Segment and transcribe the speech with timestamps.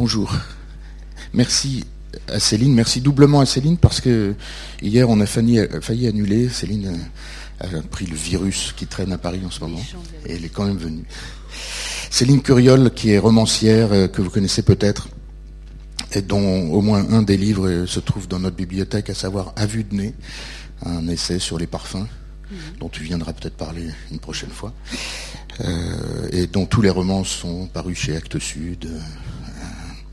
[0.00, 0.34] Bonjour.
[1.34, 1.84] Merci
[2.26, 4.34] à Céline, merci doublement à Céline parce que
[4.80, 6.48] hier on a failli, failli annuler.
[6.48, 6.98] Céline
[7.60, 9.82] a, pris le virus qui traîne à Paris en ce moment
[10.24, 11.04] et elle est quand même venue.
[12.08, 15.08] Céline Curiol, qui est romancière, euh, que vous connaissez peut-être,
[16.12, 19.66] et dont au moins un des livres se trouve dans notre bibliothèque, à savoir À
[19.66, 20.14] vue de nez,
[20.82, 22.06] un essai sur les parfums,
[22.50, 22.58] mhm.
[22.80, 24.72] dont tu viendras peut-être parler une prochaine fois,
[25.60, 28.98] euh, et dont tous les romans sont parus chez Actes Sud, euh,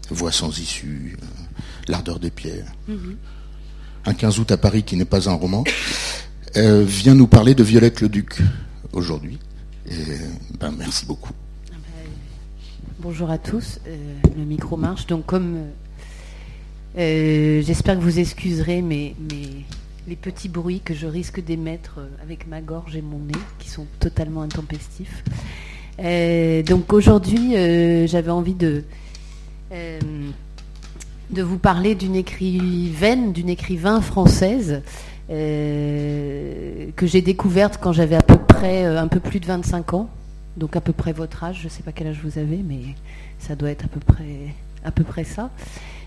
[0.09, 1.17] Voix sans issue,
[1.87, 2.71] L'ardeur des pierres.
[2.87, 3.18] Mhm.
[4.05, 5.63] Un 15 août à Paris qui n'est pas un roman,
[6.55, 8.41] vient nous parler de Violette le Duc
[8.93, 9.37] aujourd'hui.
[10.59, 11.32] Ben, merci beaucoup.
[12.99, 13.96] Bonjour à tous, euh,
[14.35, 15.05] le micro marche.
[15.05, 15.61] Donc comme euh,
[16.97, 19.15] euh, j'espère que vous excuserez mes,
[20.07, 23.85] les petits bruits que je risque d'émettre avec ma gorge et mon nez, qui sont
[23.99, 25.24] totalement intempestifs.
[26.68, 27.54] donc aujourd'hui,
[28.07, 28.83] j'avais envie de,
[29.71, 34.81] de vous parler d'une écrivaine, d'une écrivain française
[35.29, 40.09] que j'ai découverte quand j'avais à peu près un peu plus de 25 ans
[40.57, 41.59] donc à peu près votre âge.
[41.61, 42.79] Je ne sais pas quel âge vous avez, mais
[43.39, 45.49] ça doit être à peu près, à peu près ça.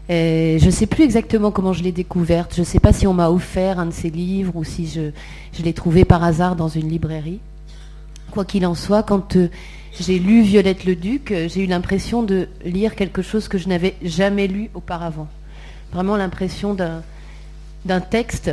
[0.08, 2.54] je ne sais plus exactement comment je l'ai découverte.
[2.54, 5.12] Je ne sais pas si on m'a offert un de ses livres ou si je,
[5.62, 7.40] l'ai trouvé par hasard dans une librairie.
[8.32, 9.48] Quoi qu'il en soit, quand euh,
[9.98, 13.68] j'ai lu Violette le Duc, euh, j'ai eu l'impression de lire quelque chose que je
[13.68, 15.28] n'avais jamais lu auparavant.
[15.92, 18.52] Vraiment l'impression d'un texte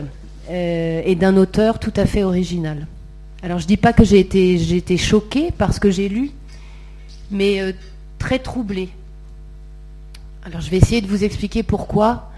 [0.49, 2.87] euh, et d'un auteur tout à fait original.
[3.43, 6.31] Alors je ne dis pas que j'ai été, choquée parce que j'ai lu,
[7.29, 7.71] mais euh,
[8.17, 8.89] très troublée.
[10.43, 12.31] Alors je vais essayer de vous expliquer pourquoi,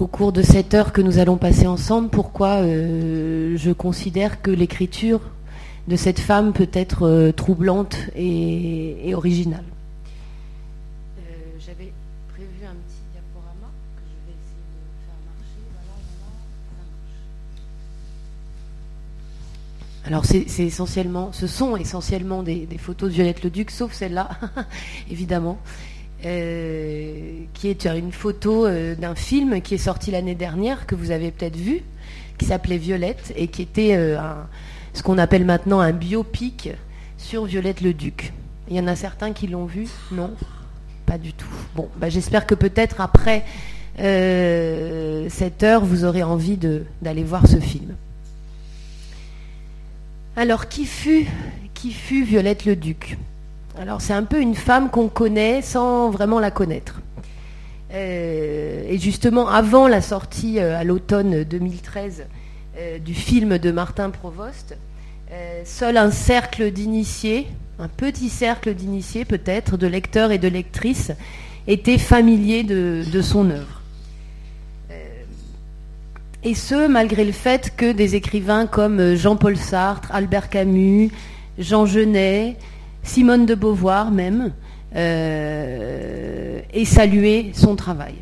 [0.00, 5.20] au cours de cette heure que nous allons passer ensemble, pourquoi je considère que l'écriture
[5.88, 9.64] de cette femme peut être euh, troublante et originale.
[20.08, 24.30] Alors c'est essentiellement, ce sont essentiellement des, photos de Violette le Duc, sauf celle-là,
[25.10, 25.58] évidemment,
[26.24, 31.10] euh, qui est une photo euh, d'un film qui est sorti l'année dernière, que vous
[31.10, 31.82] avez peut-être vu,
[32.38, 34.18] qui s'appelait Violette, et qui était euh,
[34.94, 36.70] ce qu'on appelle maintenant un biopic
[37.16, 38.32] sur Violette le Duc.
[38.68, 40.32] Il y en a certains qui l'ont vu Non
[41.06, 41.48] Pas du tout.
[41.74, 43.44] Bon, bah, j'espère que peut-être après
[43.98, 46.56] cette heure, vous aurez envie
[47.02, 47.94] d'aller voir ce film.
[50.36, 51.26] Alors, qui fut,
[51.74, 53.18] qui fut Violette le Duc?
[53.76, 57.00] Alors, c'est un peu une femme qu'on connaît sans vraiment la connaître.
[57.92, 62.24] Euh, et justement, avant la sortie euh, à l'automne 2013
[62.78, 64.76] euh, du film de Martin Provost,
[65.64, 67.46] seul un cercle d'initiés,
[67.78, 71.12] un petit cercle d'initiés peut-être, de lecteurs et de lectrices,
[71.66, 73.78] était familier de son œuvre.
[76.44, 81.10] Et ce, malgré le fait que des écrivains comme euh, Jean-Paul Sartre, Albert Camus,
[81.58, 82.56] Jean Genet,
[83.02, 84.52] Simone de Beauvoir même,
[84.94, 88.14] euh, aient salué son travail.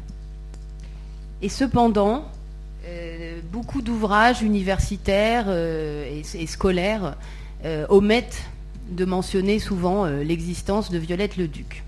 [1.43, 2.36] Et cependant, euh,
[3.57, 7.17] beaucoup d'ouvrages universitaires et, scolaires
[7.89, 8.43] omettent
[8.91, 11.83] de mentionner souvent l'existence de Violette le Duc.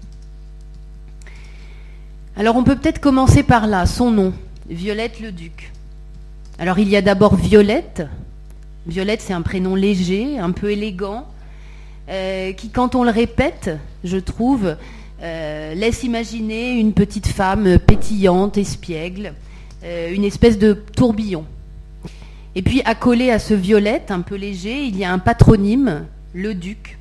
[2.39, 4.33] Alors on peut peut-être commencer par là, son nom,
[4.71, 5.71] Violette le Duc.
[6.59, 8.03] Alors il y a d'abord Violette.
[8.87, 11.27] Violette, c'est un prénom léger, un peu élégant,
[12.09, 13.73] euh, qui, quand on le répète,
[14.05, 14.75] je trouve,
[15.21, 19.35] euh, laisse imaginer une petite femme pétillante, espiègle,
[19.85, 21.45] euh, une espèce de tourbillon.
[22.59, 26.55] Et puis, accolé à ce Violette, un peu léger, il y a un patronyme, le
[26.55, 26.99] Duc,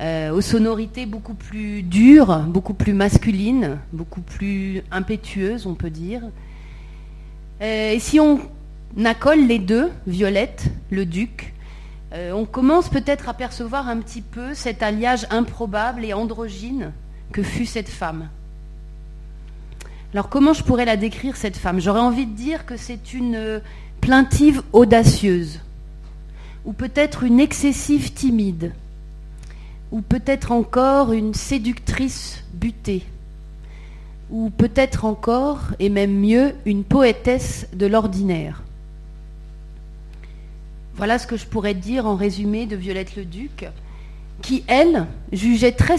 [0.00, 6.22] aux sonorités beaucoup plus dures, beaucoup plus masculines, beaucoup plus impétueuses, on peut dire.
[7.60, 8.38] Euh, et si on
[9.04, 11.54] accole les deux, Violette, le duc,
[12.12, 16.92] euh, on commence peut-être à percevoir un petit peu cet alliage improbable et androgyne
[17.32, 18.28] que fut cette femme.
[20.12, 21.80] Alors comment je pourrais la décrire, cette femme?
[21.80, 23.58] J'aurais envie de dire que c'est une euh,
[24.02, 25.60] plaintive audacieuse,
[26.66, 28.72] ou peut-être une excessive timide,
[29.90, 33.04] ou peut-être encore une séductrice butée
[34.32, 38.62] ou peut-être encore, et même mieux, une poétesse de l'ordinaire.
[40.94, 43.68] Voilà ce que je pourrais dire en résumé de Violette le Duc,
[44.40, 45.98] qui, elle, jugeait très,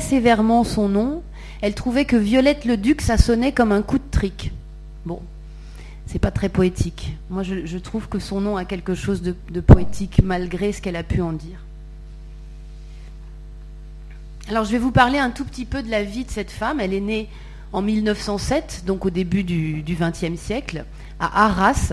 [0.00, 1.22] sévèrement son nom.
[1.60, 4.52] Elle trouvait que Violette le Duc, ça sonnait comme un coup de trick.
[5.04, 5.20] Bon,
[6.08, 7.16] c'est pas très poétique.
[7.30, 11.04] Moi, je, trouve que son nom a quelque chose de poétique, malgré ce qu'elle a
[11.04, 11.58] pu en dire.
[14.50, 16.80] Alors je vais vous parler un tout petit peu de la vie de cette femme.
[16.80, 17.28] Elle est née
[17.74, 20.86] en 1907, donc au début du XXe siècle,
[21.20, 21.92] à Arras.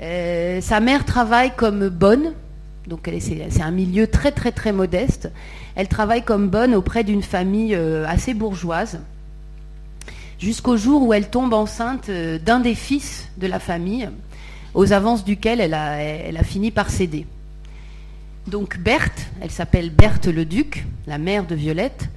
[0.00, 2.32] Euh, sa mère travaille comme bonne,
[2.86, 5.30] donc c'est un milieu très très très modeste.
[5.74, 9.00] Elle travaille comme bonne auprès d'une famille euh, assez bourgeoise,
[10.42, 14.10] jusqu'au jour où elle tombe enceinte euh, d'un des fils de la famille,
[14.74, 17.26] aux avances duquel elle a, fini par céder.
[18.48, 22.08] Donc Berthe, elle s'appelle Berthe le Duc, la mère de Violette,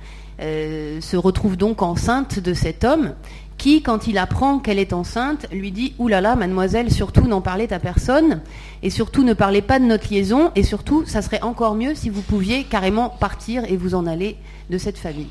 [0.42, 3.13] euh, se retrouve donc enceinte de cet homme
[3.57, 7.42] qui, quand il apprend qu'elle est enceinte, lui dit Ouh là là, mademoiselle, surtout n'en
[7.42, 8.42] parlez à personne,
[8.81, 12.10] et surtout ne parlez pas de notre liaison, et surtout, ça serait encore mieux si
[12.10, 14.36] vous pouviez carrément partir et vous en aller
[14.69, 15.30] de cette famille.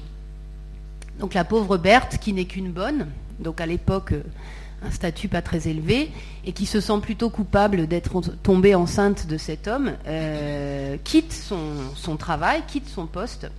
[1.19, 3.07] Donc la pauvre Berthe, qui n'est qu'une bonne,
[3.39, 4.23] donc à l'époque euh,
[4.87, 6.11] un statut pas très élevé,
[6.45, 12.17] et qui se sent plutôt coupable d'être tombée enceinte de cet homme, euh, quitte son,
[12.17, 13.51] travail, quitte son poste,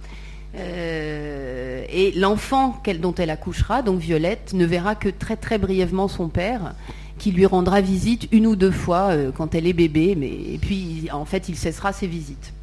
[0.55, 6.29] euh, et l'enfant dont elle accouchera, donc Violette, ne verra que très très brièvement son
[6.29, 6.75] père,
[7.17, 11.07] qui lui rendra visite une ou deux fois quand elle est bébé, mais et puis
[11.11, 12.54] en fait il cessera ses visites.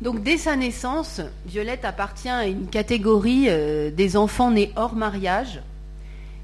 [0.00, 5.60] Donc dès sa naissance, Violette appartient à une catégorie euh, des enfants nés hors mariage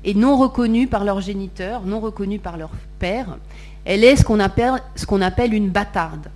[0.04, 3.38] et non reconnus par leur géniteur, non reconnus par leur père.
[3.84, 6.30] Elle est ce qu'on appelle, une bâtarde.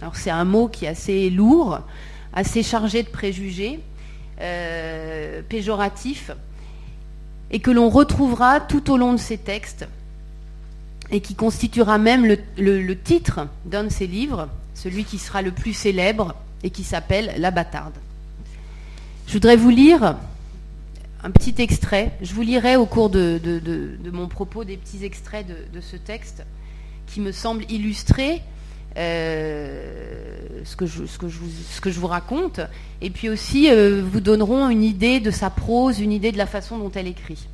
[0.00, 1.80] Alors c'est un mot qui est assez lourd,
[2.32, 3.80] assez chargé de préjugés,
[4.40, 6.30] euh, péjoratifs,
[7.50, 9.86] et que l'on retrouvera tout au long de ces textes,
[11.10, 12.24] et qui constituera même
[12.56, 17.34] le, titre d'un de ses livres, celui qui sera le plus célèbre, et qui s'appelle
[17.38, 17.94] La bâtarde.
[19.26, 20.16] Je voudrais vous lire
[21.22, 22.12] un petit extrait.
[22.22, 23.40] Je vous lirai au cours de,
[24.12, 26.44] mon propos des petits extraits de, ce texte
[27.06, 28.42] qui me semble illustrer
[28.96, 32.60] euh, ce, que je, vous, raconte,
[33.00, 36.46] et puis aussi euh, vous donneront une idée de sa prose, une idée de la
[36.46, 37.46] façon dont elle écrit.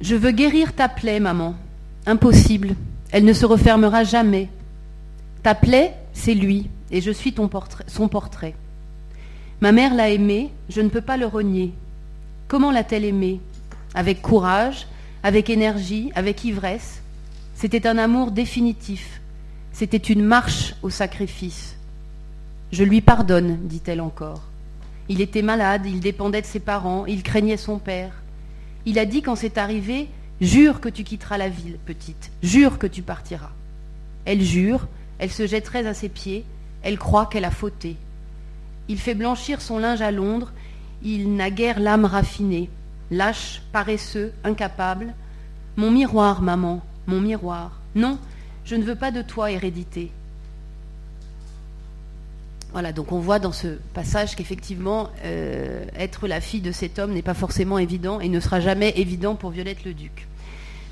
[0.00, 1.54] Je veux guérir ta plaie, maman.
[2.06, 2.74] Impossible.
[3.12, 4.48] Elle ne se refermera jamais.
[5.42, 7.34] Ta plaie, c'est lui, et je suis
[7.86, 8.54] son portrait.
[9.60, 11.72] Ma mère l'a aimé, je ne peux pas le renier.
[12.48, 13.40] Comment l'a-t-elle aimé?
[13.94, 14.86] Avec courage,
[15.22, 17.02] avec énergie, avec ivresse,
[17.54, 19.20] c'était un amour définitif.
[19.72, 21.76] C'était une marche au sacrifice.
[22.72, 24.42] Je lui pardonne, dit-elle encore.
[25.08, 28.12] Il était malade, il dépendait de ses parents, il craignait son père.
[28.86, 30.08] Il a dit quand c'est arrivé,
[30.40, 33.52] Jure que tu quitteras la ville, petite, jure que tu partiras.
[34.26, 34.86] Elle jure,
[35.18, 36.44] elle se jetterait à ses pieds,
[36.82, 37.96] elle croit qu'elle a fauté.
[38.88, 40.52] Il fait blanchir son linge à Londres,
[41.02, 42.70] il n'a guère l'âme raffinée,
[43.10, 45.14] lâche, paresseux, incapable.
[45.76, 47.80] Mon miroir, maman, mon miroir.
[47.94, 48.18] Non,
[48.64, 50.10] je ne veux pas de toi, hérédité.
[52.72, 57.12] Voilà, donc on voit dans ce passage qu'effectivement, euh, être la fille de cet homme
[57.12, 60.26] n'est pas forcément évident et ne sera jamais évident pour Violette le Duc.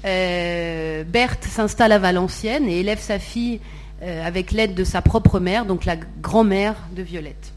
[0.04, 3.60] Euh, Berthe s'installe à Valenciennes et élève sa fille
[4.04, 7.52] euh, avec l'aide de sa propre mère, donc la grand-mère de Violette.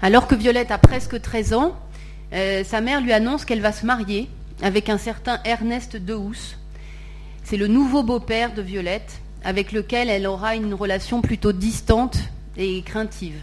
[0.00, 1.76] Alors que Violette a presque 13 ans,
[2.32, 4.30] sa mère lui annonce qu'elle va se marier
[4.62, 6.56] avec un certain Ernest Dehousse,
[7.44, 12.18] c'est le nouveau beau-père de Violette, avec lequel elle aura une relation plutôt distante
[12.56, 13.40] et craintive.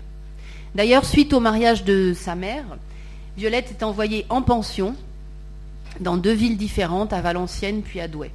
[0.76, 2.64] D'ailleurs, suite au mariage de sa mère,
[3.36, 4.96] Violette est envoyée en pension
[6.00, 8.32] dans deux villes différentes, à Valenciennes puis à Douai.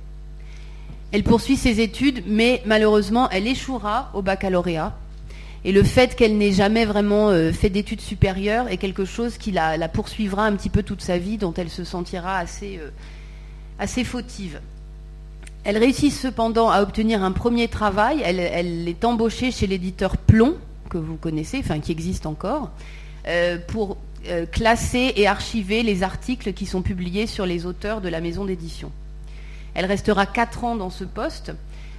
[1.13, 4.97] Elle poursuit ses études, mais malheureusement, elle échouera au baccalauréat.
[5.65, 9.53] Et le fait qu'elle n'ait jamais vraiment euh, fait d'études supérieures est quelque chose qui
[9.53, 14.61] la, poursuivra un petit peu toute sa vie, dont elle se sentira assez, euh, fautive.
[15.65, 18.23] Elle réussit cependant à obtenir un premier travail.
[18.25, 20.57] Elle, est embauchée chez l'éditeur Plomb,
[20.89, 22.71] que vous connaissez, enfin qui existe encore,
[23.29, 23.99] euh, pour
[24.53, 28.93] classer et archiver les articles qui sont publiés sur les auteurs de la maison d'édition.
[29.75, 31.53] Elle restera quatre ans dans ce poste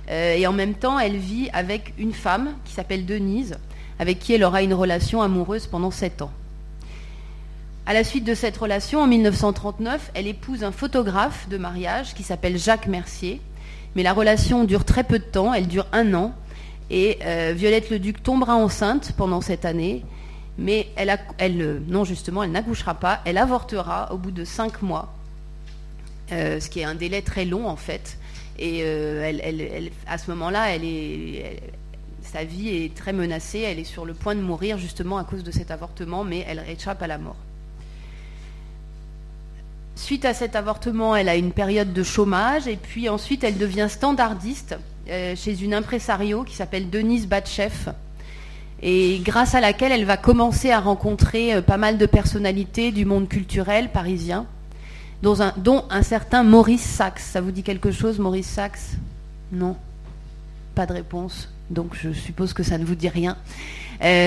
[0.09, 3.55] euh, et en même temps, elle vit avec une femme qui s'appelle Denise,
[3.99, 6.31] avec qui elle aura une relation amoureuse pendant sept ans.
[7.85, 12.23] À la suite de cette relation, en 1939, elle épouse un photographe de mariage qui
[12.23, 13.41] s'appelle Jacques Mercier,
[13.95, 16.33] mais la relation dure très peu de temps, elle dure un an.
[16.89, 20.03] Et euh, Violette le Duc tombera enceinte pendant cette année,
[20.57, 24.81] mais elle, elle euh, non justement, elle n'accouchera pas, elle avortera au bout de cinq
[24.81, 25.13] mois,
[26.33, 28.17] euh, ce qui est un délai très long en fait.
[28.59, 30.77] Et elle, à ce moment-là,
[32.21, 35.43] sa vie est très menacée, elle est sur le point de mourir justement à cause
[35.43, 37.35] de cet avortement, mais elle échappe à la mort.
[39.95, 43.87] Suite à cet avortement, elle a une période de chômage et puis ensuite elle devient
[43.89, 44.77] standardiste
[45.09, 47.89] euh, chez une impresario qui s'appelle Denise Batchef,
[48.85, 53.29] et grâce à laquelle elle va commencer à rencontrer pas mal de personnalités du monde
[53.29, 54.45] culturel parisien,
[55.23, 57.19] dont un, certain Maurice Sachs.
[57.19, 58.97] Ça vous dit quelque chose, Maurice Sachs?
[59.51, 59.75] Non
[60.75, 61.49] Pas de réponse.
[61.69, 63.37] Donc je suppose que ça ne vous dit rien.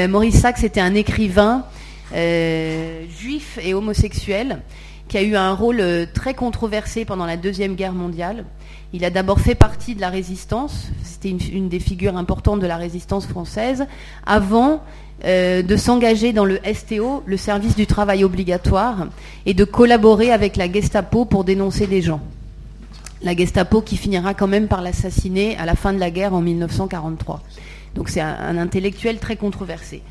[0.09, 1.65] Maurice Sachs était un écrivain
[2.13, 4.63] juif et homosexuel
[5.09, 8.45] qui a eu un rôle euh, très controversé pendant la Deuxième Guerre mondiale.
[8.93, 12.77] Il a d'abord fait partie de la résistance, c'était une, des figures importantes de la
[12.77, 13.87] résistance française,
[14.25, 14.83] avant
[15.25, 19.09] euh, de s'engager dans le STO, le service du travail obligatoire,
[19.45, 22.21] et de collaborer avec la Gestapo pour dénoncer des gens.
[23.23, 26.41] La Gestapo qui finira quand même par l'assassiner à la fin de la guerre en
[26.41, 27.43] 1943.
[27.95, 30.03] Donc c'est un intellectuel très controversé.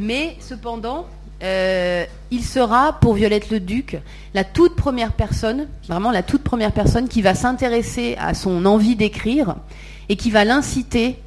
[0.00, 1.06] Mais cependant,
[1.42, 3.98] euh, il sera, pour Violette le Duc,
[4.34, 8.96] la toute première personne, vraiment la toute première personne qui va s'intéresser à son envie
[8.96, 9.56] d'écrire
[10.08, 11.18] et qui va l'inciter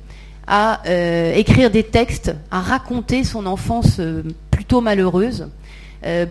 [0.48, 5.50] à euh, écrire des textes, à raconter son enfance euh, plutôt malheureuse,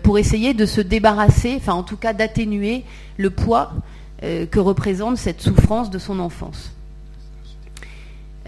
[0.01, 2.83] pour essayer de se débarrasser, enfin en tout cas d'atténuer
[3.17, 3.73] le poids
[4.21, 6.71] que représente cette souffrance de son enfance.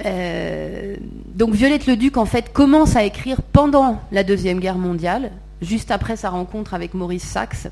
[0.05, 0.95] Euh,
[1.35, 5.91] donc Violette le Duc en fait commence à écrire pendant la deuxième guerre mondiale, juste
[5.91, 7.67] après sa rencontre avec Maurice Sachs.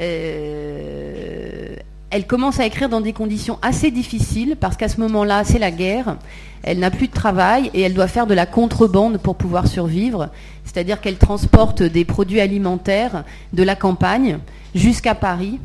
[0.00, 1.76] Euh,
[2.10, 5.70] elle commence à écrire dans des conditions assez difficiles parce qu'à ce moment-là, c'est la
[5.70, 6.16] guerre.
[6.62, 10.28] Elle n'a plus de travail et elle doit faire de la contrebande pour pouvoir survivre.
[10.64, 14.38] C'est-à-dire qu'elle transporte des produits alimentaires de la campagne
[14.74, 15.58] jusqu'à Paris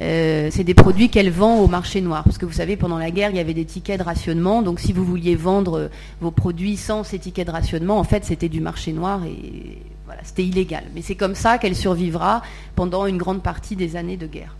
[0.00, 2.24] euh, c'est des produits qu'elle vend au marché noir.
[2.24, 4.62] Parce que vous savez, pendant la guerre, il y avait des tickets de rationnement.
[4.62, 5.88] Donc si vous vouliez vendre euh,
[6.20, 10.20] vos produits sans ces tickets de rationnement, en fait, c'était du marché noir et voilà,
[10.24, 10.84] c'était illégal.
[10.94, 12.42] Mais c'est comme ça qu'elle survivra
[12.74, 14.56] pendant une grande partie des années de guerre.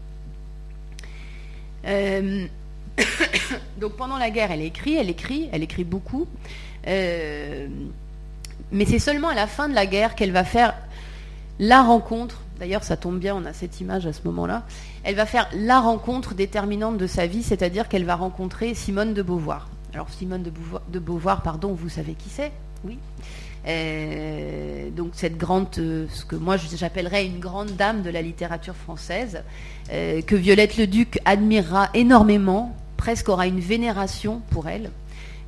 [1.87, 2.47] Euh,
[3.81, 6.27] donc pendant la guerre, elle écrit, elle écrit, elle écrit beaucoup.
[6.87, 7.69] mais
[8.87, 10.75] c'est seulement à la fin de la guerre qu'elle va faire
[11.59, 14.65] la rencontre D'ailleurs, ça tombe bien, on a cette image à ce moment-là.
[15.03, 19.23] Elle va faire la rencontre déterminante de sa vie, c'est-à-dire qu'elle va rencontrer Simone de
[19.23, 19.69] Beauvoir.
[19.93, 22.53] Alors Simone de Beauvoir, pardon, vous savez qui c'est?
[22.85, 22.99] Oui.
[23.67, 28.77] Euh, donc cette grande, euh, ce que moi j'appellerais une grande dame de la littérature
[28.77, 29.43] française,
[29.91, 34.91] euh, que Violette le Duc admirera énormément, presque aura une vénération pour elle.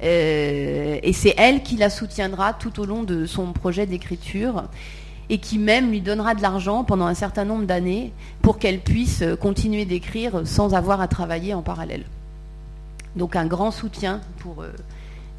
[0.00, 4.64] et c'est elle qui la soutiendra tout au long de son projet d'écriture
[5.28, 9.24] et qui même lui donnera de l'argent pendant un certain nombre d'années pour qu'elle puisse
[9.40, 12.04] continuer d'écrire sans avoir à travailler en parallèle.
[13.16, 14.68] Donc un grand soutien pour, euh,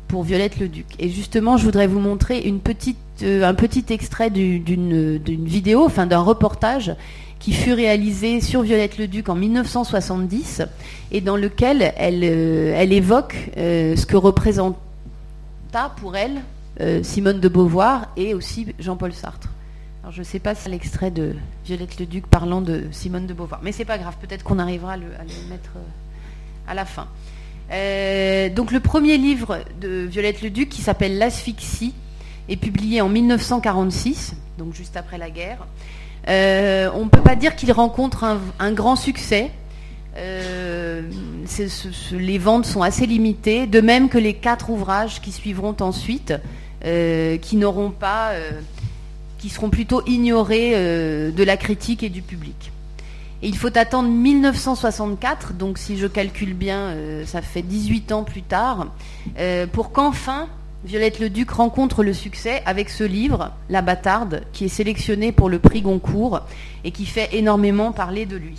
[0.08, 0.88] pour Violette le Duc.
[1.00, 6.08] Et justement, je voudrais vous montrer une petite, euh, un petit extrait d'une vidéo, enfin
[6.08, 6.94] d'un reportage
[7.40, 10.64] qui fut réalisé sur Violette le Duc en 1970
[11.12, 14.76] et dans lequel elle, euh, elle évoque ce que représenta
[15.98, 16.42] pour elle
[17.04, 19.50] Simone de Beauvoir et aussi Jean-Paul Sartre
[20.12, 21.36] je ne sais pas si l'extrait de
[21.66, 24.94] Violette le Duc parlant de Simone de Beauvoir, mais c'est pas grave, peut-être qu'on arrivera
[24.94, 25.08] à le,
[25.50, 25.82] mettre euh,
[26.68, 27.08] à la fin.
[27.72, 31.94] Euh, donc le premier livre de Violette le Duc, qui s'appelle L'asphyxie,
[32.48, 35.68] est publié en 1946, donc juste après la guerre.
[36.30, 38.24] Euh, on ne peut pas dire qu'il rencontre
[38.60, 39.52] un, grand succès.
[42.14, 46.34] les ventes sont assez limitées, de même que les quatre ouvrages qui suivront ensuite,
[46.82, 48.32] qui n'auront pas
[49.38, 52.72] qui seront plutôt ignorés euh, de la critique et du public.
[53.44, 58.24] Et il faut attendre 1964, donc si je calcule bien, euh, ça fait 18 ans
[58.24, 58.88] plus tard,
[59.38, 60.48] euh, pour qu'enfin
[60.86, 65.50] Violette le Duc rencontre le succès avec ce livre, La Bâtarde, qui est sélectionné pour
[65.50, 66.42] le prix Goncourt
[66.84, 68.58] et qui fait énormément parler de lui.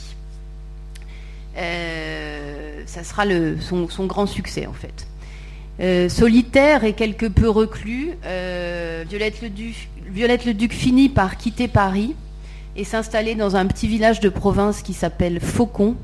[1.54, 3.24] ça sera
[3.60, 6.10] son, grand succès en fait.
[6.10, 8.10] solitaire et quelque peu reclus,
[9.08, 12.14] Violette le Duc Violette le Duc finit par quitter Paris
[12.76, 15.96] et s'installer dans un petit village de province qui s'appelle Faucon,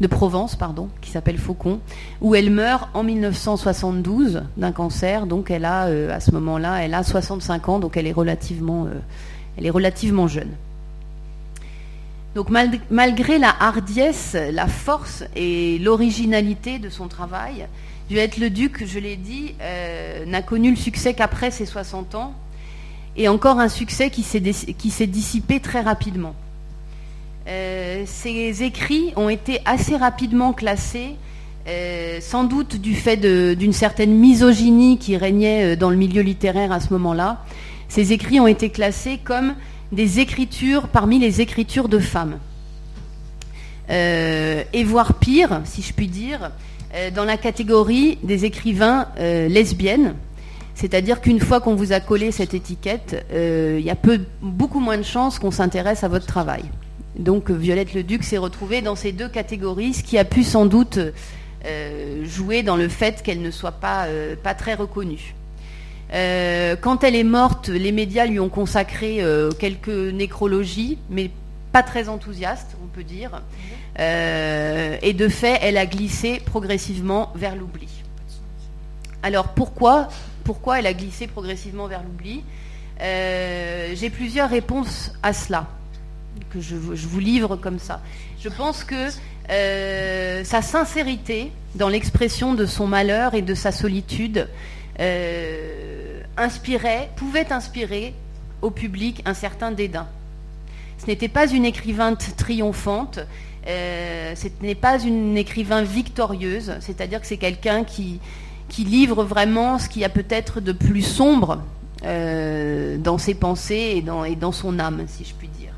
[0.00, 1.80] de Provence, pardon, qui s'appelle Faucon,
[2.20, 5.26] où elle meurt en 1972 d'un cancer.
[5.26, 8.86] Donc elle a, euh, à ce moment-là, elle a 65 ans, donc elle est relativement,
[8.86, 10.50] euh, jeune.
[12.36, 12.50] Donc
[12.90, 17.66] malgré la hardiesse, la force et l'originalité de son travail,
[18.08, 22.34] Violette le Duc, je l'ai dit, euh, n'a connu le succès qu'après ses 60 ans,
[23.18, 26.34] et encore un succès qui s'est dissipé très rapidement.
[27.48, 31.16] Euh, ces écrits ont été assez rapidement classés,
[31.66, 36.72] euh, sans doute du fait d'une certaine misogynie qui régnait euh, dans le milieu littéraire
[36.72, 37.44] à ce moment-là.
[37.88, 39.54] Ces écrits ont été classés comme
[39.92, 42.38] des écritures parmi les écritures de femmes.
[43.88, 46.50] et voire pire, si je puis dire,
[47.14, 50.14] dans la catégorie des écrivains lesbiennes,
[50.78, 53.96] C'est-à-dire qu'une fois qu'on vous a collé cette étiquette, euh, il y a
[54.40, 56.62] beaucoup moins de chances qu'on s'intéresse à votre travail.
[57.18, 61.00] Donc Violette Leduc s'est retrouvée dans ces deux catégories, ce qui a pu sans doute
[61.66, 65.34] euh, jouer dans le fait qu'elle ne soit euh, pas très reconnue.
[66.12, 69.20] quand elle est morte, les médias lui ont consacré
[69.58, 71.32] quelques nécrologies, mais
[71.72, 73.42] pas très enthousiastes, on peut dire.
[73.98, 77.88] et de fait, elle a glissé progressivement vers l'oubli.
[79.24, 80.08] Alors pourquoi,
[80.48, 82.42] pourquoi elle a glissé progressivement vers l'oubli
[82.98, 85.66] J'ai plusieurs réponses à cela
[86.50, 88.00] que je, vous livre comme ça.
[88.40, 89.10] Je pense que
[89.50, 94.48] euh, sa sincérité dans l'expression de son malheur et de sa solitude
[95.00, 98.14] euh, inspirait, pouvait inspirer
[98.62, 100.06] au public un certain dédain.
[100.96, 103.20] Ce n'était pas une écrivain triomphante,
[103.66, 108.18] euh, ce n'est pas une écrivain victorieuse, c'est-à-dire que c'est quelqu'un qui,
[108.68, 111.62] qui livre vraiment ce qu'il y a peut-être de plus sombre
[112.02, 115.72] dans ses pensées et dans, et dans son âme, si je puis dire.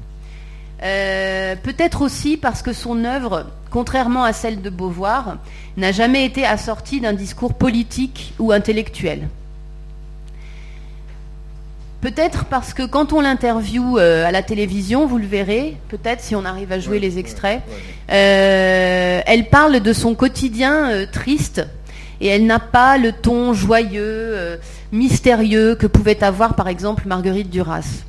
[0.82, 5.36] Euh, peut-être aussi parce que son œuvre, contrairement à celle de Beauvoir,
[5.76, 9.28] n'a jamais été assortie d'un discours politique ou intellectuel.
[12.00, 16.34] Peut-être parce que quand on l'interviewe euh, à la télévision, vous le verrez, peut-être si
[16.34, 17.60] on arrive à jouer les extraits,
[18.10, 21.66] euh, elle parle de son quotidien triste
[22.20, 24.58] et elle n'a pas le ton joyeux,
[24.92, 28.04] mystérieux que pouvait avoir par exemple Marguerite Duras.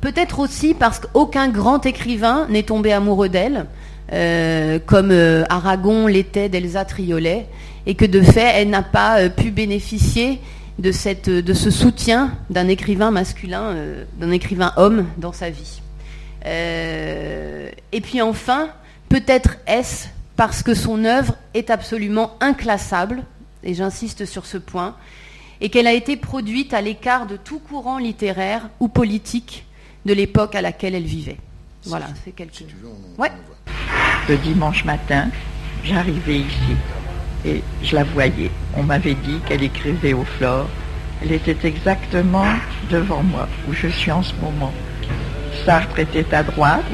[0.00, 3.66] Peut-être aussi parce qu'aucun grand écrivain n'est tombé amoureux d'elle,
[4.12, 7.46] euh, comme euh, Aragon l'était d'Elsa Triolet,
[7.84, 10.40] et que de fait, elle n'a pas euh, pu bénéficier
[10.78, 13.74] de ce soutien d'un écrivain masculin,
[14.20, 15.80] d'un écrivain homme dans sa vie.
[16.46, 18.68] et puis enfin,
[19.08, 20.06] peut-être est-ce
[20.38, 23.24] parce que son œuvre est absolument inclassable,
[23.64, 24.94] et j'insiste sur ce point,
[25.60, 29.66] et qu'elle a été produite à l'écart de tout courant littéraire ou politique
[30.06, 31.38] de l'époque à laquelle elle vivait.
[31.86, 32.68] Voilà, c'est quelque chose.
[33.18, 33.32] ouais.
[34.28, 35.28] Le dimanche matin,
[35.82, 36.76] j'arrivais ici
[37.44, 38.52] et je la voyais.
[38.76, 40.68] On m'avait dit qu'elle écrivait au flore.
[41.20, 42.46] Elle était exactement
[42.90, 44.72] devant moi, où je suis en ce moment.
[45.64, 46.84] Sartre était à droite,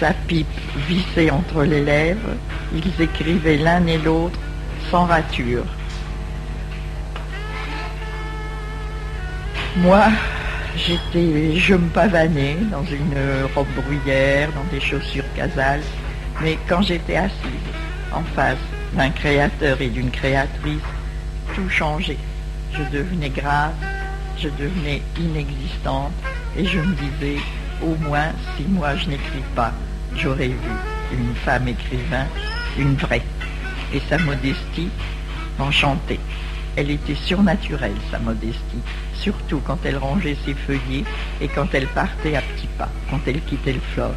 [0.00, 0.46] sa pipe
[0.88, 2.36] vissait entre les lèvres.
[2.74, 4.38] Ils écrivaient l'un et l'autre
[4.90, 5.64] sans rature.
[9.76, 10.08] Moi,
[10.86, 13.16] J'étais, je me pavanais dans une
[13.54, 15.82] robe bruyère, dans des chaussures casales,
[16.40, 17.68] mais quand j'étais assise
[18.12, 18.58] en face
[18.94, 20.82] d'un créateur et d'une créatrice,
[21.54, 22.18] tout changeait.
[22.72, 23.72] Je devenais grave,
[24.38, 26.12] je devenais inexistante,
[26.56, 27.40] et je me disais,
[27.82, 29.72] au moins, si moi je n'écris pas,
[30.18, 30.72] j'aurais vu
[31.12, 32.26] une femme écrivain,
[32.78, 33.22] une vraie.
[33.94, 34.90] Et sa modestie
[35.58, 36.20] m'enchantait.
[36.76, 38.82] Elle était surnaturelle, sa modestie
[39.18, 41.04] surtout quand elle rangeait ses feuillets
[41.40, 44.14] et quand elle partait à petits pas, quand elle quittait le flore.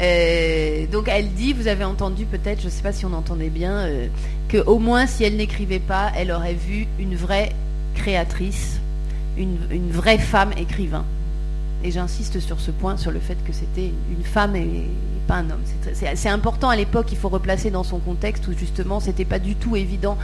[0.00, 3.50] Euh, donc elle dit, vous avez entendu peut-être, je ne sais pas si on entendait
[3.50, 4.06] bien, euh,
[4.48, 7.50] que au moins si elle n'écrivait pas, elle aurait vu une vraie
[7.94, 8.80] créatrice,
[9.36, 11.04] une, vraie femme écrivain.
[11.84, 14.86] Et j'insiste sur ce point, sur le fait que c'était une femme et,
[15.28, 15.62] pas un homme.
[15.92, 19.54] C'est important à l'époque, il faut replacer dans son contexte où justement c'était pas du
[19.54, 20.16] tout évident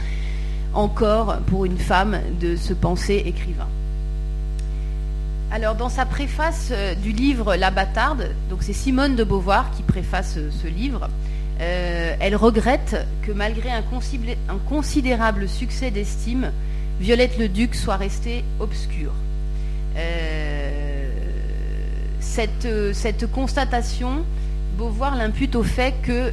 [0.73, 3.69] encore pour une femme de se penser écrivain.
[5.55, 9.85] Alors, dans sa préface euh, du livre La bâtarde, donc c'est Simone de Beauvoir qui
[9.85, 11.09] préface euh, ce livre,
[11.61, 13.85] euh, elle regrette que malgré un,
[14.69, 16.51] considérable succès d'estime,
[16.99, 19.13] Violette le Duc soit restée obscure.
[22.25, 24.25] Cette, cette, constatation,
[24.77, 26.33] Beauvoir l'impute au fait que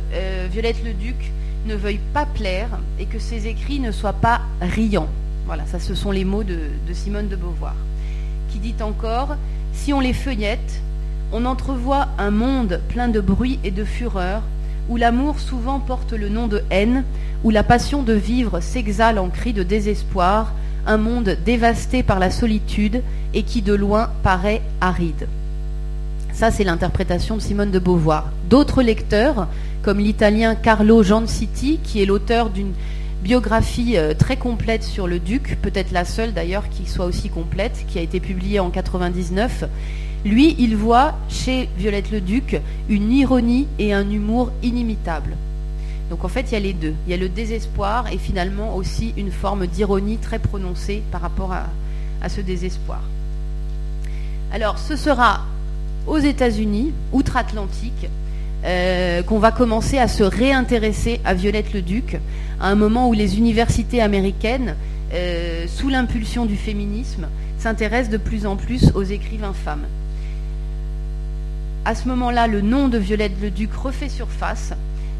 [0.51, 1.31] Violette le Duc
[1.65, 5.09] ne veuille pas plaire et que ses écrits ne soient pas riants.
[5.45, 6.57] Voilà, ça ce sont les mots de,
[6.93, 7.75] Simone de Beauvoir,
[8.49, 9.35] qui dit encore,
[9.73, 10.81] si on les feuillette,
[11.31, 14.43] on entrevoit un monde plein de bruit et de fureur,
[14.89, 17.03] où l'amour souvent porte le nom de haine,
[17.43, 20.53] où la passion de vivre s'exhale en cris de désespoir,
[20.85, 25.27] un monde dévasté par la solitude et qui de loin paraît aride.
[26.33, 28.31] Ça, c'est l'interprétation de Simone de Beauvoir.
[28.49, 29.47] D'autres lecteurs
[29.83, 32.73] comme l'italien Carlo Gianciti, qui est l'auteur d'une
[33.23, 37.85] biographie euh, très complète sur le duc, peut-être la seule d'ailleurs qui soit aussi complète,
[37.87, 39.65] qui a été publiée en 99.
[40.25, 45.35] Lui, il voit chez Violette le Duc une ironie et un humour inimitables.
[46.09, 46.93] Donc en fait, il y a les deux.
[47.07, 51.53] Il y a le désespoir et finalement aussi une forme d'ironie très prononcée par rapport
[51.53, 51.67] à,
[52.21, 53.01] à ce désespoir.
[54.51, 55.45] Alors ce sera
[56.07, 58.09] aux États-Unis, outre-Atlantique,
[58.63, 62.19] euh, qu'on va commencer à se réintéresser à Violette le Duc,
[62.59, 64.75] à un moment où les universités américaines,
[65.13, 69.85] euh, sous l'impulsion du féminisme, s'intéressent de plus en plus aux écrivains femmes.
[71.85, 74.73] À ce moment-là, le nom de Violette le Duc refait surface,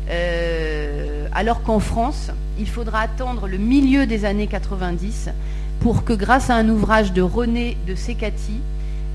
[0.09, 5.29] euh, alors qu'en France, il faudra attendre le milieu des années 90
[5.79, 8.59] pour que, grâce à un ouvrage de René de Secati,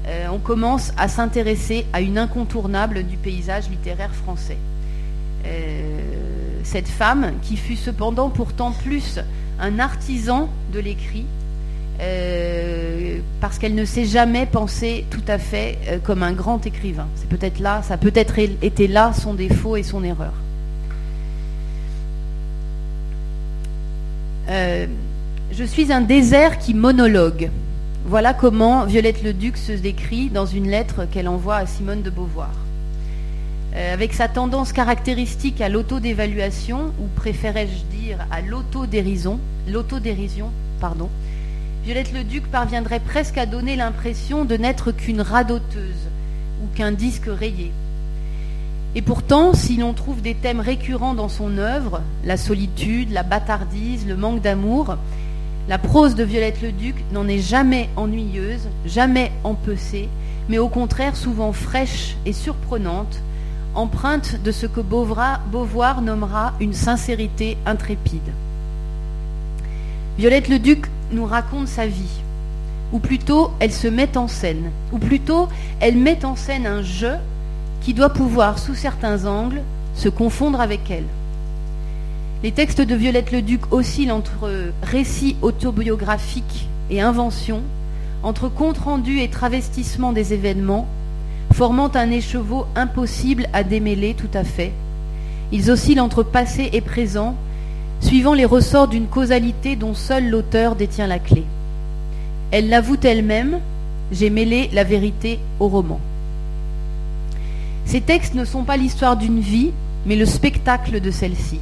[0.08, 4.58] euh, on commence à s'intéresser à une incontournable du paysage littéraire français.
[5.44, 5.98] Euh,
[6.62, 9.18] cette femme, qui fut cependant pourtant plus
[9.58, 11.26] un artisan de l'écrit,
[12.00, 17.06] euh, parce qu'elle ne s'est jamais pensée tout à fait comme un grand écrivain.
[17.16, 20.32] C'est peut-être là, ça a peut-être été là son défaut et son erreur.
[24.48, 27.50] je suis un désert qui monologue.
[28.08, 32.10] Voilà comment Violette le Duc se décrit dans une lettre qu'elle envoie à Simone de
[32.10, 32.52] Beauvoir.
[33.74, 41.08] Euh, avec sa tendance caractéristique à l'autodévaluation, ou préférais-je dire à l'autodérision, l'autodérision, pardon,
[41.82, 46.08] Violette le Duc parviendrait presque à donner l'impression de n'être qu'une radoteuse
[46.62, 47.72] ou qu'un disque rayé.
[48.94, 54.06] Et pourtant, si l'on trouve des thèmes récurrents dans son œuvre, la solitude, la bâtardise,
[54.06, 54.96] le manque d'amour,
[55.68, 60.08] la prose de Violette le Duc n'en est jamais ennuyeuse, jamais empecée,
[60.48, 63.20] mais au contraire souvent fraîche et surprenante,
[63.74, 68.32] empreinte de ce que Beauvoir nommera une sincérité intrépide.
[70.18, 72.20] Violette le Duc nous raconte sa vie,
[72.92, 75.48] ou plutôt elle se met en scène, ou plutôt
[75.80, 77.14] elle met en scène un jeu
[77.80, 79.62] qui doit pouvoir, sous certains angles,
[79.94, 81.04] se confondre avec elle.
[82.42, 84.50] Les textes de Violette le Duc oscillent entre
[84.82, 87.62] récits autobiographiques et inventions,
[88.22, 90.86] entre compte-rendu et travestissement des événements,
[91.54, 94.72] formant un écheveau impossible à démêler tout à fait.
[95.50, 97.34] Ils oscillent entre passé et présent,
[98.00, 101.42] suivant les ressorts d'une causalité dont seul l'auteur détient la clé.
[102.50, 103.60] Elle l'avoue elle-même,
[104.12, 106.00] j'ai mêlé la vérité au roman.
[107.86, 109.72] Ces textes ne sont pas l'histoire d'une vie,
[110.04, 111.60] mais le spectacle de celle-ci.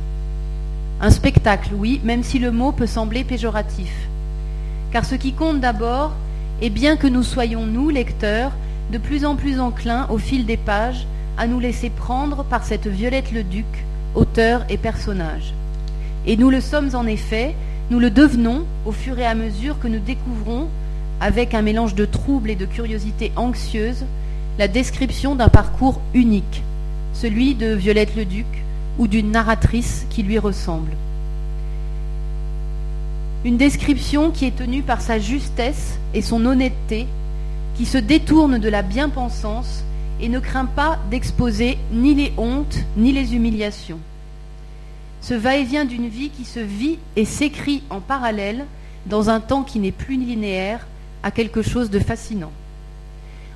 [1.04, 3.92] Un spectacle, oui, même si le mot peut sembler péjoratif.
[4.90, 6.12] Car ce qui compte d'abord
[6.62, 8.52] est bien que nous soyons, nous, lecteurs,
[8.90, 12.86] de plus en plus enclins, au fil des pages, à nous laisser prendre par cette
[12.86, 13.66] Violette le Duc,
[14.14, 15.52] auteur et personnage.
[16.26, 17.54] Et nous le sommes en effet,
[17.90, 20.68] nous le devenons au fur et à mesure que nous découvrons,
[21.20, 24.06] avec un mélange de trouble et de curiosité anxieuse,
[24.58, 26.62] la description d'un parcours unique,
[27.12, 28.63] celui de Violette le Duc,
[28.98, 30.92] ou d'une narratrice qui lui ressemble.
[33.44, 37.07] Une description qui est tenue par sa justesse et son honnêteté,
[37.76, 39.85] qui se détourne de la bien-pensance
[40.20, 43.98] et ne craint pas d'exposer ni les hontes ni les humiliations.
[45.20, 48.66] Ce va-et-vient d'une vie qui se vit et s'écrit en parallèle
[49.07, 50.87] dans un temps qui n'est plus linéaire
[51.22, 52.52] a quelque chose de fascinant.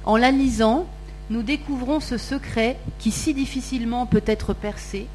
[0.05, 0.87] En la lisant,
[1.31, 5.07] nous découvrons ce secret qui si difficilement peut être percé,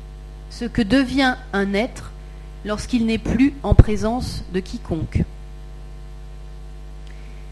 [0.53, 2.11] ce que devient un être
[2.63, 5.23] lorsqu'il n'est plus en présence de quiconque.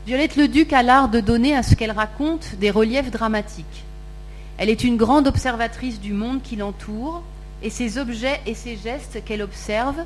[0.05, 3.85] Violette le Duc a l'art de donner à ce qu'elle raconte des reliefs dramatiques.
[4.57, 7.23] Elle est une grande observatrice du monde qui l'entoure,
[7.63, 9.97] et ses objets et ses gestes qu'elle observe,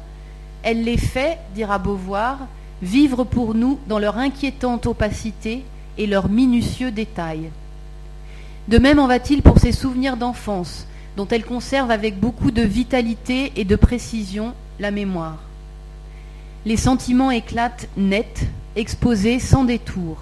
[0.63, 2.39] elle les fait, dira Beauvoir,
[2.81, 5.63] vivre pour nous dans leur inquiétante opacité
[5.97, 7.49] et leurs minutieux détails.
[8.67, 13.53] De même en va-t-il pour ses souvenirs d'enfance, dont elle conserve avec beaucoup de vitalité
[13.55, 15.39] et de précision la mémoire.
[16.65, 20.17] Les sentiments éclatent nets, exposés sans détour.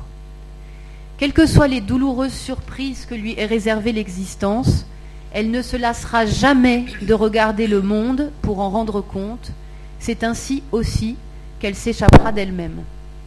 [1.17, 4.85] Quelles que soient les douloureuses surprises que lui est réservée l'existence,
[5.31, 9.51] elle ne se lassera jamais de regarder le monde pour en rendre compte.
[9.99, 11.15] C'est ainsi aussi
[11.59, 12.83] qu'elle s'échappera d'elle-même.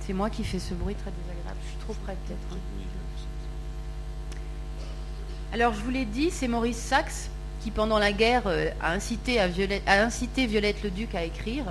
[0.07, 1.59] C'est moi qui fais ce bruit très désagréable.
[1.65, 2.39] Je suis trop près peut-être.
[2.53, 2.59] Hein.
[5.53, 7.31] Alors je vous l'ai dit, c'est Maurice Sachs
[7.67, 9.83] qui, pendant la guerre, euh, a incité, Violette,
[10.37, 11.65] Violette le Duc à écrire.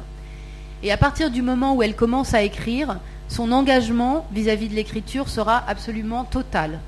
[0.84, 2.98] Et à partir du moment où elle commence à écrire,
[3.30, 6.82] son engagement vis-à-vis de l'écriture sera absolument total.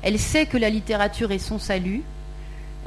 [0.00, 2.02] Elle sait que la littérature est son salut,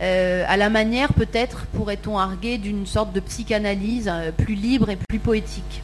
[0.02, 4.96] euh, à la manière peut-être, pourrait-on arguer, d'une sorte de psychanalyse euh, plus libre et
[4.96, 5.84] plus poétique.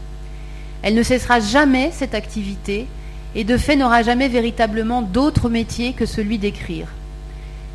[0.82, 2.88] Elle ne cessera jamais cette activité
[3.36, 6.88] et de fait n'aura jamais véritablement d'autre métier que celui d'écrire.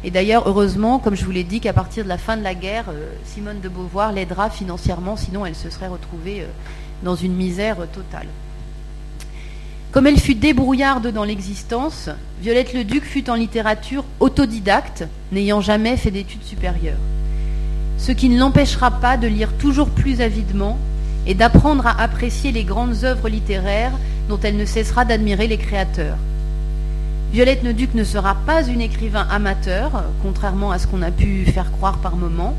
[0.04, 2.54] Et d'ailleurs, heureusement, comme je vous l'ai dit, qu'à partir de la fin de la
[2.54, 6.46] guerre, euh, Simone de Beauvoir l'aidera financièrement, sinon elle se serait retrouvée euh,
[7.04, 8.26] dans une misère euh, totale.
[9.92, 12.08] Comme elle fut débrouillarde dans l'existence,
[12.40, 16.98] Violette le Duc fut en littérature autodidacte, n'ayant jamais fait d'études supérieures.
[17.98, 20.76] ce qui ne l'empêchera pas de lire toujours plus avidement
[21.26, 23.92] et d'apprendre à apprécier les grandes œuvres littéraires
[24.28, 26.16] dont elle ne cessera d'admirer les créateurs.
[27.32, 31.72] Violette Leduc ne sera pas une écrivain amateur, contrairement à ce qu'on a pu faire
[31.72, 32.54] croire par moments,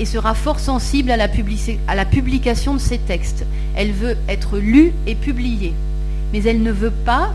[0.00, 3.46] et sera fort sensible à la, publication de ses textes.
[3.76, 5.74] Elle veut être lue et publiée,
[6.32, 7.34] mais elle ne veut pas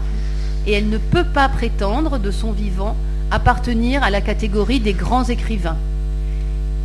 [0.68, 2.98] et elle ne peut pas prétendre de son vivant
[3.32, 5.78] appartenir à la catégorie des grands écrivains.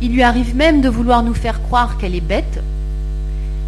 [0.01, 2.63] Il lui arrive même de vouloir nous faire croire qu'elle est bête,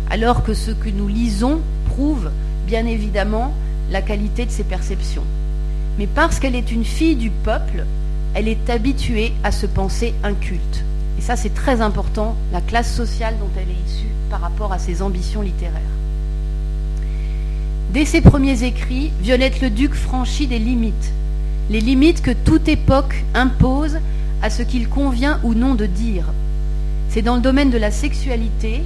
[0.10, 2.32] alors que ce que nous lisons prouve
[2.66, 3.54] bien évidemment
[3.92, 5.26] la qualité de ses perceptions.
[6.00, 7.84] Mais parce qu'elle est une fille du peuple,
[8.34, 10.86] elle est habituée à se penser inculte.
[11.18, 14.80] Et ça, c'est très important, la classe sociale dont elle est issue par rapport à
[14.80, 15.82] ses ambitions littéraires.
[17.92, 21.12] Dès ses premiers écrits, Violette le Duc franchit des limites,
[21.70, 23.98] les limites que toute époque impose
[24.42, 26.28] à ce qu'il convient ou non de dire.
[27.10, 28.84] C'est dans le domaine de la sexualité,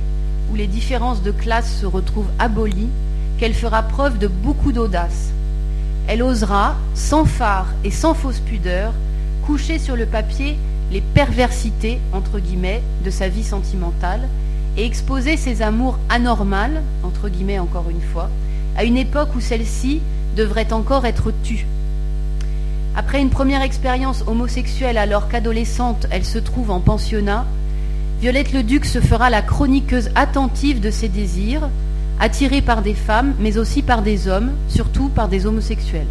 [0.51, 2.89] où les différences de classe se retrouvent abolies,
[3.37, 5.31] qu'elle fera preuve de beaucoup d'audace.
[6.07, 8.93] Elle osera, sans phare et sans fausse pudeur,
[9.45, 10.57] coucher sur le papier
[10.91, 14.27] les perversités, entre guillemets, de sa vie sentimentale
[14.77, 18.29] et exposer ses amours anormales, entre guillemets encore une fois,
[18.77, 20.01] à une époque où celle-ci
[20.35, 21.65] devrait encore être tue.
[22.95, 27.45] Après une première expérience homosexuelle alors qu'adolescente elle se trouve en pensionnat,
[28.19, 31.69] Violette le Duc se fera la chroniqueuse attentive de ses désirs,
[32.19, 36.07] attirée par des femmes, mais aussi par des hommes, surtout par des homosexuels.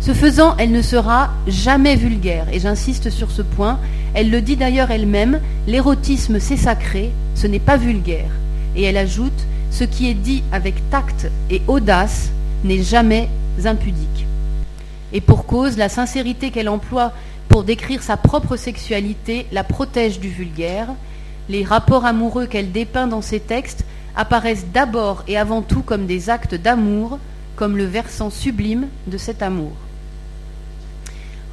[0.00, 3.78] Ce faisant, elle ne sera jamais vulgaire, et j'insiste sur ce point,
[4.14, 8.30] elle le dit d'ailleurs elle-même, l'érotisme c'est sacré, ce n'est pas vulgaire.
[8.76, 12.30] Et elle ajoute, ce qui est dit avec tact et audace
[12.64, 13.28] n'est jamais
[13.64, 14.26] impudique.
[15.12, 17.12] Et pour cause, la sincérité qu'elle emploie
[17.48, 20.88] pour décrire sa propre sexualité la protège du vulgaire.
[21.48, 23.84] Les rapports amoureux qu'elle dépeint dans ses textes
[24.18, 27.18] apparaissent d'abord et avant tout comme des actes d'amour,
[27.56, 29.72] comme le versant sublime de cet amour.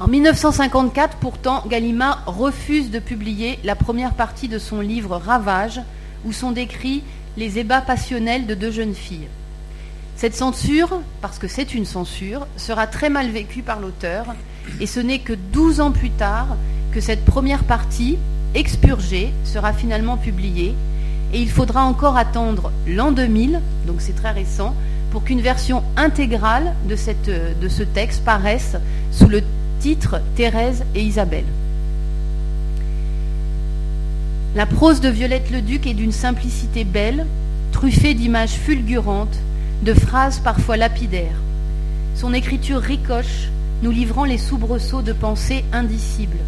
[0.00, 5.80] En 1954, pourtant, Gallimard refuse de publier la première partie de son livre Ravage,
[6.26, 7.02] où sont décrits
[7.36, 9.28] les ébats passionnels de deux jeunes filles.
[10.16, 14.34] Cette censure, parce que c'est une censure, sera très mal vécue par l'auteur,
[14.80, 16.56] et ce n'est que 12 ans plus tard
[16.92, 18.18] que cette première partie,
[18.54, 20.74] expurgée, sera finalement publiée,
[21.32, 24.74] et il faudra encore attendre l'an 2000, donc c'est très récent,
[25.10, 28.76] pour qu'une version intégrale de, cette, de ce texte paraisse
[29.10, 29.42] sous le
[29.80, 31.44] titre Thérèse et Isabelle.
[34.54, 37.26] La prose de Violette Leduc est d'une simplicité belle,
[37.72, 39.38] truffée d'images fulgurantes,
[39.82, 41.36] de phrases parfois lapidaires.
[42.14, 43.48] Son écriture ricoche,
[43.82, 46.38] nous livrant les soubresauts de pensées indicibles.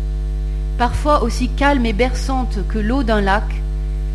[0.78, 3.44] Parfois aussi calme et berçante que l'eau d'un lac,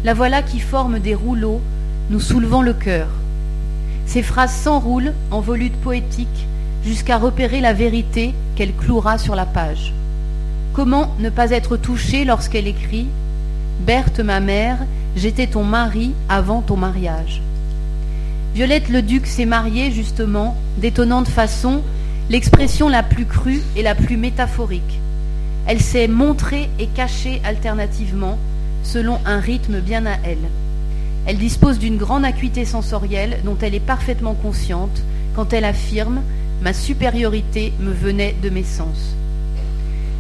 [0.04, 1.62] la voilà qui forme des rouleaux,
[2.10, 3.08] nous soulevant le cœur.
[4.06, 6.48] Ses phrases s'enroulent en volutes poétiques
[6.86, 9.94] jusqu'à repérer la vérité qu'elle clouera sur la page.
[10.74, 13.08] Comment ne pas être touché lorsqu'elle écrit
[13.86, 14.78] Berthe, ma mère,
[15.16, 17.42] j'étais ton mari avant ton mariage.
[18.54, 21.82] Violette le Duc s'est mariée justement, d'étonnante façon,
[22.30, 25.00] l'expression la plus crue et la plus métaphorique.
[25.66, 28.38] Elle s'est montrée et cachée alternativement,
[28.84, 30.50] selon un rythme bien à elle.
[31.26, 35.02] Elle dispose d'une grande acuité sensorielle dont elle est parfaitement consciente
[35.36, 36.22] quand elle affirme
[36.62, 39.16] Ma supériorité me venait de mes sens.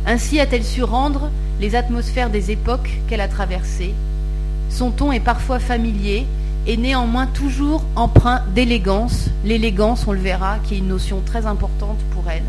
[0.05, 1.29] Ainsi a-t-elle su rendre
[1.61, 3.93] les atmosphères des époques qu'elle a traversées.
[4.69, 6.25] Son ton est parfois familier
[6.67, 9.29] et néanmoins toujours empreint d'élégance.
[9.45, 12.43] L'élégance, on le verra, qui est une notion très importante pour elle.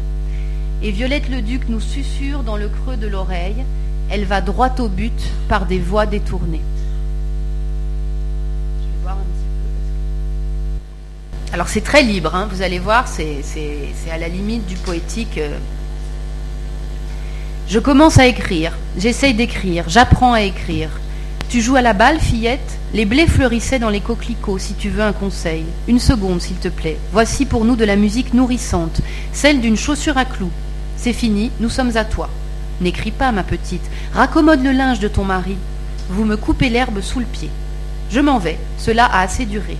[0.83, 3.64] Et Violette le Duc nous susurre dans le creux de l'oreille,
[4.11, 5.12] elle va droit au but
[5.49, 6.61] par des voies détournées.
[8.81, 9.47] Je vais voir un petit
[11.49, 11.55] peu.
[11.55, 13.43] Alors c'est très libre, hein, vous allez voir, c'est
[14.12, 15.38] à la limite du poétique.
[15.38, 15.59] Euh,
[17.69, 20.90] je commence à écrire, j'essaye d'écrire, j'apprends à écrire.
[21.49, 22.79] Tu joues à la balle, fillette?
[22.95, 25.64] Les blés fleurissaient dans les coquelicots, si tu veux un conseil.
[25.87, 26.97] Une seconde, s'il te plaît.
[27.12, 29.01] Voici pour nous de la musique nourrissante,
[29.33, 30.51] celle d'une chaussure à clous.
[30.97, 32.29] C'est fini, nous sommes à toi.
[32.85, 33.88] N'écris pas, ma petite.
[34.12, 35.57] Raccommode le linge de ton mari.
[36.11, 37.49] Vous me coupez l'herbe sous le pied.
[38.11, 39.79] Je m'en vais, cela a assez duré.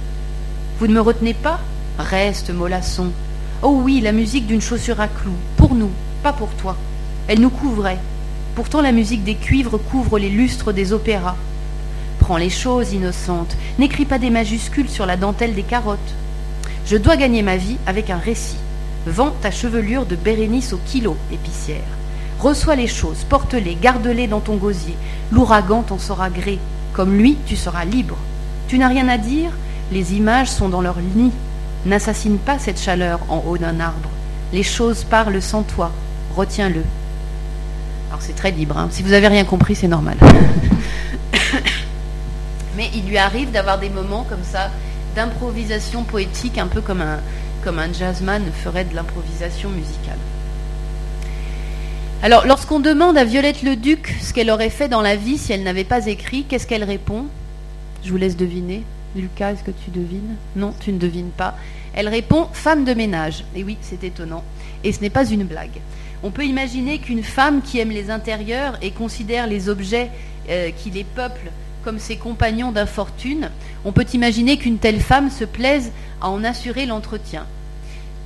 [0.79, 1.61] Vous ne me retenez pas?
[1.99, 3.12] Reste, mollasson.
[3.61, 5.90] Oh oui, la musique d'une chaussure à clous, pour nous,
[6.23, 6.79] pas pour toi.
[7.29, 7.99] Elle nous couvrait.
[8.55, 11.37] Pourtant la musique des cuivres couvre les lustres des opéras.
[12.21, 13.55] Prends les choses, innocente.
[13.79, 16.14] N'écris pas des majuscules sur la dentelle des carottes.
[16.87, 18.57] Je dois gagner ma vie avec un récit.
[19.07, 21.83] Vends ta chevelure de Bérénice au kilo, épicière.
[22.45, 24.95] Reçois les choses, porte-les, garde-les dans ton gosier.
[25.33, 26.59] L'ouragan t'en sera gré.
[26.93, 28.19] Comme lui, tu seras libre.
[28.69, 29.51] Tu n'as rien à dire?
[29.91, 31.33] Les images sont dans leur nid.
[31.87, 34.11] N'assassine pas cette chaleur en haut d'un arbre.
[34.53, 35.91] Les choses parlent sans toi.
[36.37, 36.85] Retiens-le.
[38.11, 38.77] Alors c'est très libre.
[38.77, 38.89] Hein.
[38.91, 40.19] Si vous n'avez rien compris, c'est normal.
[42.77, 44.69] Mais il lui arrive d'avoir des moments comme ça
[45.17, 47.21] d'improvisation poétique, un peu comme un,
[47.63, 50.19] comme un jazzman ferait de l'improvisation musicale.
[52.25, 55.53] Alors, lorsqu'on demande à Violette le Duc ce qu'elle aurait fait dans la vie si
[55.53, 57.27] elle n'avait pas écrit, qu'est-ce qu'elle répond?
[58.03, 58.83] Je vous laisse deviner.
[59.15, 60.37] Lucas, est-ce que tu devines?
[60.57, 61.55] Non, tu ne devines pas.
[61.93, 63.45] Elle répond femme de ménage.
[63.55, 64.43] Et oui, c'est étonnant.
[64.85, 65.83] Et ce n'est pas une blague.
[66.23, 70.11] On peut imaginer qu'une femme qui aime les intérieurs et considère les objets
[70.49, 71.53] euh, qui les peuplent
[71.85, 73.51] comme ses compagnons d'infortune,
[73.85, 77.45] on peut imaginer qu'une telle femme se plaise à en assurer l'entretien.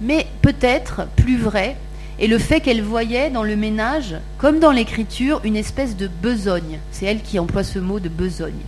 [0.00, 1.74] Mais peut-être plus vrai
[2.20, 6.78] est le fait qu'elle voyait dans le ménage, comme dans l'écriture, une espèce de besogne.
[6.90, 8.64] C'est elle qui emploie ce mot de besogne.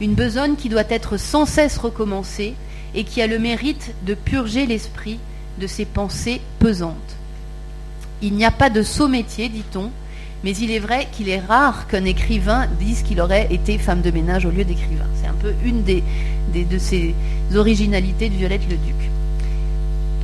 [0.00, 2.54] Une besogne qui doit être sans cesse recommencée
[2.94, 5.18] et qui a le mérite de purger l'esprit
[5.58, 6.96] de ses pensées pesantes.
[8.22, 9.90] Il n'y a pas de saut métier, dit-on,
[10.42, 14.10] mais il est vrai qu'il est rare qu'un écrivain dise qu'il aurait été femme de
[14.10, 15.06] ménage au lieu d'écrivain.
[15.20, 16.02] C'est un peu une des,
[16.54, 17.14] de ces
[17.54, 18.94] originalités de Violette le Duc.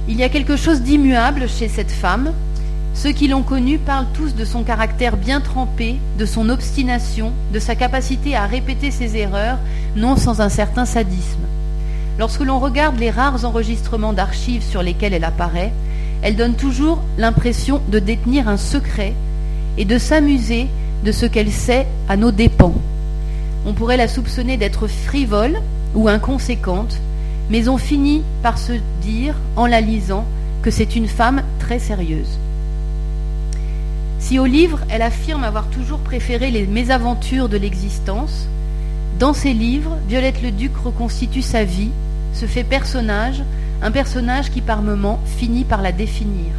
[0.09, 2.33] Il y a quelque chose d'immuable chez cette femme.
[2.97, 7.59] Ceux qui l'ont connue parlent tous de son caractère bien trempé, de son obstination, de
[7.59, 9.59] sa capacité à répéter ses erreurs,
[9.97, 11.43] non sans un certain sadisme.
[12.19, 15.75] Lorsque l'on regarde les rares enregistrements d'archives sur lesquels elle apparaît,
[16.23, 19.13] elle donne toujours l'impression de détenir un secret
[19.77, 20.69] et de s'amuser
[21.05, 22.73] de ce qu'elle sait à nos dépens.
[23.67, 25.61] On pourrait la soupçonner d'être frivole
[25.95, 26.99] ou inconséquente,
[27.51, 30.25] mais on finit par se dire, en la lisant,
[30.63, 32.39] que c'est une femme très sérieuse.
[34.19, 38.49] Si au livre, elle affirme avoir toujours préféré les mésaventures de l'existence,
[39.19, 41.91] dans ses livres, Violette le Duc reconstitue sa vie,
[42.35, 43.43] se fait personnage,
[43.83, 46.53] un personnage qui par moments finit par la définir.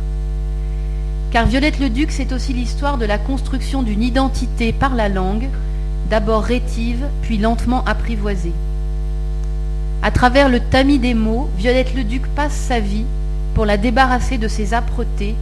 [1.31, 5.49] Car Violette le Duc, c'est aussi l'histoire de la construction d'une identité par la langue,
[6.09, 8.53] d'abord rétive, puis lentement apprivoisée.
[10.01, 13.05] À travers le tamis des mots, Violette le Duc passe sa vie
[13.53, 15.35] pour la débarrasser de ses âpretés,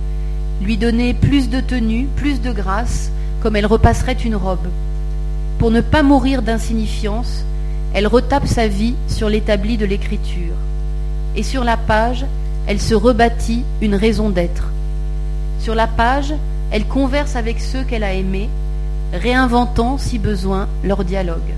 [0.62, 4.68] lui donner plus de tenue, plus de grâce, comme elle repasserait une robe.
[5.60, 7.44] Pour ne pas mourir d'insignifiance,
[7.94, 10.56] elle retape sa vie sur l'établi de l'écriture.
[11.36, 12.26] Et sur la page,
[12.68, 14.70] elle se rebâtit une raison d'être.
[15.60, 16.34] Sur la page,
[16.72, 18.50] elle converse avec ceux qu'elle a aimés,
[19.14, 21.54] réinventant, si besoin, leur dialogue.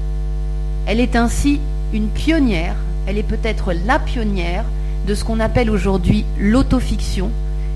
[0.86, 1.60] Elle est ainsi
[1.94, 2.76] une pionnière,
[3.08, 4.66] elle est peut-être la pionnière
[5.08, 7.32] de ce qu'on appelle aujourd'hui l'autofiction,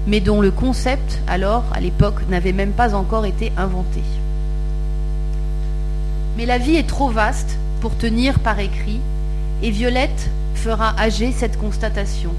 [0.08, 4.02] mais dont le concept, alors, à l'époque, n'avait même pas encore été inventé.
[6.38, 9.00] Mais la vie est trop vaste pour tenir par écrit,
[9.62, 12.32] et Violette fera âger cette constatation.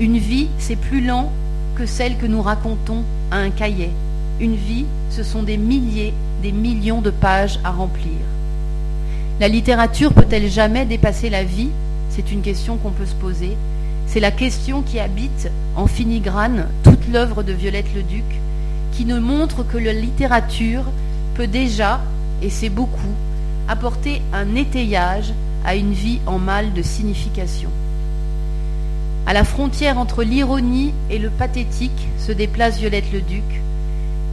[0.00, 1.30] Une vie, c'est plus lent
[1.74, 3.90] que celle que nous racontons à un cahier.
[4.40, 8.18] Une vie, ce sont des milliers, des millions de pages à remplir.
[9.40, 11.70] La littérature peut-elle jamais dépasser la vie?
[12.10, 13.56] C'est une question qu'on peut se poser.
[14.12, 18.26] C'est la question qui habite en filigrane toute l'œuvre de Violette le Duc,
[18.92, 20.84] qui nous montre que la littérature
[21.34, 21.98] peut déjà,
[22.42, 23.14] et c'est beaucoup,
[23.68, 25.32] apporter un étayage
[25.64, 27.70] à une vie en mal de signification.
[29.24, 33.62] À la frontière entre l'ironie et le pathétique se déplace Violette le Duc,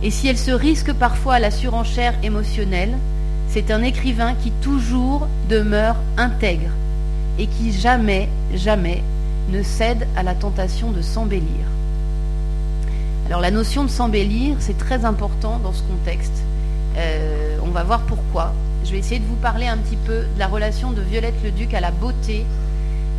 [0.03, 2.97] et si elle se risque parfois à la surenchère émotionnelle,
[3.47, 6.71] c'est un écrivain qui toujours demeure intègre
[7.37, 9.03] et qui jamais, jamais
[9.49, 11.65] ne cède à la tentation de s'embellir.
[13.27, 16.43] Alors la notion de s'embellir, c'est très important dans ce contexte.
[16.97, 18.53] Euh, on va voir pourquoi.
[18.83, 21.51] Je vais essayer de vous parler un petit peu de la relation de Violette le
[21.51, 22.45] Duc à la beauté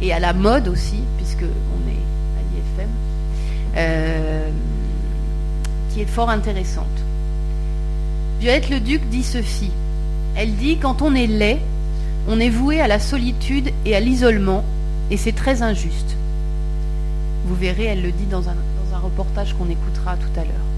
[0.02, 2.02] et à la mode aussi, puisque on est
[2.38, 2.90] à l'IFM,
[3.76, 4.50] euh,
[5.90, 6.86] qui est fort intéressante.
[8.40, 9.70] Violette le Duc dit ceci.
[10.34, 11.60] Elle dit quand on est laid,
[12.26, 14.64] on est voué à la solitude et à l'isolement,
[15.10, 16.16] et c'est très injuste.
[17.46, 20.70] Vous verrez, elle le dit dans un, dans un reportage qu'on écoutera tout à l'heure.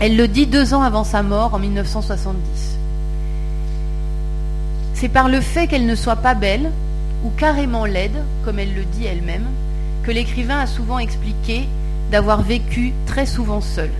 [0.00, 2.78] Elle le dit deux ans avant sa mort, en 1970.
[4.94, 6.70] C'est par le fait qu'elle ne soit pas belle,
[7.24, 9.46] ou carrément laide, comme elle le dit elle-même,
[10.02, 11.68] que l'écrivain a souvent expliqué
[12.10, 13.90] d'avoir vécu très souvent seul.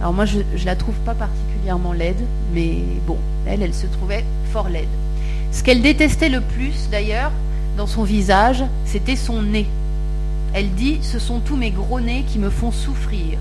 [0.00, 2.20] Alors moi, je ne la trouve pas particulièrement laide,
[2.52, 4.88] mais bon, elle, elle se trouvait fort laide.
[5.52, 7.32] Ce qu'elle détestait le plus, d'ailleurs,
[7.76, 9.66] dans son visage, c'était son nez.
[10.54, 13.38] Elle dit, ce sont tous mes gros nez qui me font souffrir.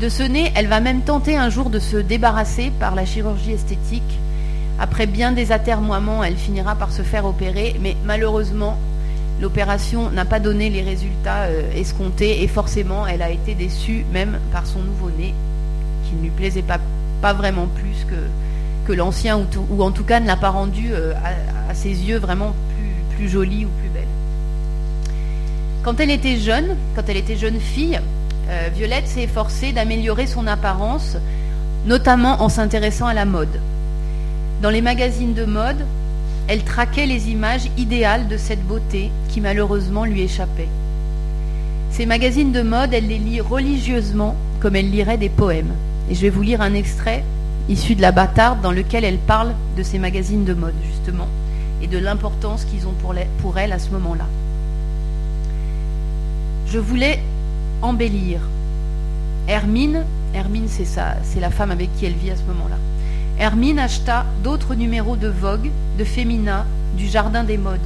[0.00, 3.52] De ce nez, elle va même tenter un jour de se débarrasser par la chirurgie
[3.52, 4.02] esthétique.
[4.78, 8.76] Après bien des atermoiements, elle finira par se faire opérer, mais malheureusement,
[9.40, 14.38] l'opération n'a pas donné les résultats euh, escomptés et forcément, elle a été déçue même
[14.52, 15.32] par son nouveau-né,
[16.04, 16.80] qui ne lui plaisait pas,
[17.22, 18.16] pas vraiment plus que,
[18.86, 21.12] que l'ancien, ou, en tout cas ne l'a pas rendu euh,
[21.68, 24.08] à, ses yeux vraiment plus, plus jolie ou plus belle.
[25.82, 28.00] Quand elle était jeune, quand elle était jeune fille,
[28.48, 31.16] euh, Violette s'est efforcée d'améliorer son apparence,
[31.86, 33.60] notamment en s'intéressant à la mode.
[34.62, 35.84] Dans les magazines de mode,
[36.46, 40.68] elle traquait les images idéales de cette beauté qui malheureusement lui échappait.
[41.90, 45.72] Ces magazines de mode, elle les lit religieusement comme elle lirait des poèmes.
[46.10, 47.24] Et je vais vous lire un extrait
[47.68, 51.28] issu de La Bâtarde dans lequel elle parle de ces magazines de mode, justement,
[51.82, 52.94] et de l'importance qu'ils ont
[53.40, 54.26] pour elle à ce moment-là.
[56.66, 57.20] Je voulais
[57.82, 58.40] embellir.
[59.48, 60.04] Hermine,
[60.34, 62.76] Hermine c'est la femme avec qui elle vit à ce moment-là.
[63.38, 67.80] Hermine acheta d'autres numéros de Vogue, de Femina, du Jardin des Modes.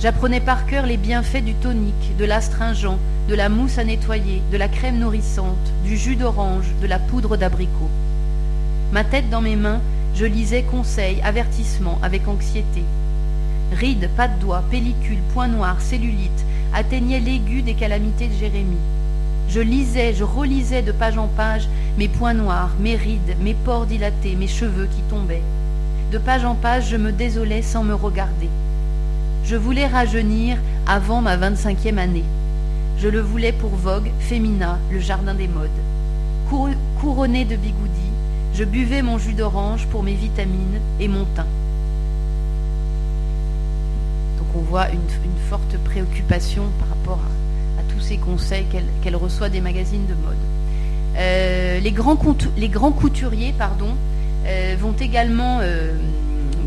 [0.00, 4.56] J'apprenais par cœur les bienfaits du tonique, de l'astringent, de la mousse à nettoyer, de
[4.56, 7.90] la crème nourrissante, du jus d'orange, de la poudre d'abricot.
[8.92, 9.80] Ma tête dans mes mains,
[10.14, 12.84] je lisais conseils, avertissements avec anxiété.
[13.72, 18.76] Rides, pas de doigts, pellicules, points noirs, cellulite atteignaient l'aigu des calamités de Jérémie.
[19.48, 21.68] Je lisais, je relisais de page en page
[21.98, 25.42] mes points noirs, mes rides, mes pores dilatés, mes cheveux qui tombaient.
[26.12, 28.48] De page en page, je me désolais sans me regarder.
[29.44, 32.24] Je voulais rajeunir avant ma vingt-cinquième année.
[32.98, 35.70] Je le voulais pour Vogue, Femina, le jardin des modes.
[37.00, 38.05] Couronné de bigoudis,
[38.56, 41.46] je buvais mon jus d'orange pour mes vitamines et mon teint.
[44.38, 45.00] Donc on voit une,
[45.50, 47.20] forte préoccupation par rapport
[47.78, 48.66] à ces conseils
[49.02, 50.36] qu'elle reçoit des magazines de mode.
[51.16, 53.54] Euh, les, grands couturiers
[54.46, 55.92] euh, vont également euh,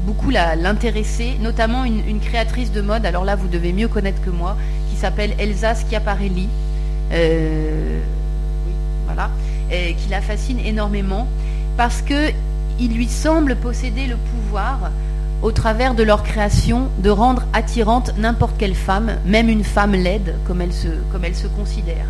[0.05, 4.57] beaucoup l'intéresser, notamment une, créatrice de mode, alors là vous devez mieux connaître que moi,
[4.89, 6.49] qui s'appelle Elsa Schiaparelli,
[9.69, 11.27] qui la fascine énormément,
[11.79, 14.91] parce qu'il lui semble posséder le pouvoir
[15.41, 20.35] au travers de leur création, de rendre attirante n'importe quelle femme, même une femme laide,
[20.45, 22.05] comme elle se, considère.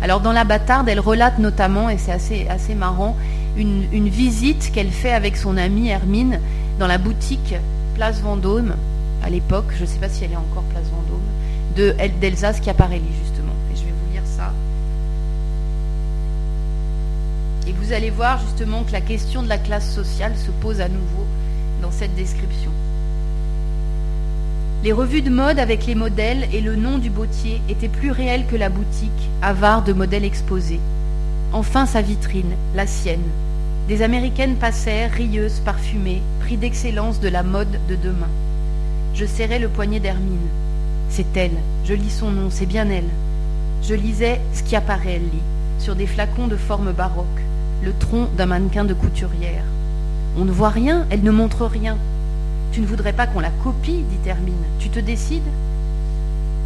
[0.00, 3.16] Alors dans La Bâtarde, elle relate notamment, et c'est assez, marrant,
[3.56, 6.38] une, visite qu'elle fait avec son amie Hermine
[6.78, 7.56] dans la boutique
[7.96, 8.76] Place Vendôme,
[9.24, 11.18] à l'époque, je ne sais pas si elle est encore Place Vendôme,
[11.74, 13.54] de d'Elsa Schiaparelli justement.
[13.72, 14.52] Et je vais vous lire ça.
[17.70, 20.88] Et vous allez voir justement que la question de la classe sociale se pose à
[20.88, 21.24] nouveau
[21.80, 22.72] dans cette description.
[24.82, 28.46] Les revues de mode avec les modèles et le nom du bottier étaient plus réels
[28.46, 30.80] que la boutique, avare de modèles exposés.
[31.52, 33.30] Enfin sa vitrine, la sienne.
[33.86, 38.30] Des Américaines passèrent, rieuses, parfumées, prix d'excellence de la mode de demain.
[39.14, 40.48] Je serrai le poignet d'Hermine.
[41.08, 43.10] C'est elle, je lis son nom, c'est bien elle.
[43.84, 45.38] Je lisais Schiaparelli
[45.78, 47.26] sur des flacons de forme baroque,
[47.82, 49.64] le tronc d'un mannequin de couturière.
[50.38, 51.96] On ne voit rien, elle ne montre rien.
[52.72, 54.54] Tu ne voudrais pas qu'on la copie, dit Hermine.
[54.78, 55.42] Tu te décides?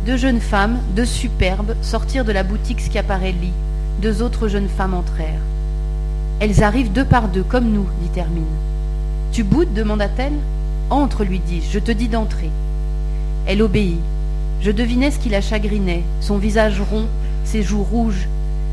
[0.05, 3.53] Deux jeunes femmes, deux superbes, sortirent de la boutique Schiaparelli.
[4.03, 5.41] Deux autres jeunes femmes entrèrent.
[6.41, 8.45] Elles arrivent deux par deux, comme nous, dit Hermine.
[9.33, 9.73] Tu boudes?
[9.73, 10.39] demanda-t-elle.
[10.91, 12.51] Entre, lui dis-je, je te dis d'entrer.
[13.47, 14.01] Elle obéit.
[14.61, 17.07] Je devinais ce qui la chagrinait, son visage rond,
[17.45, 18.29] ses joues rouges.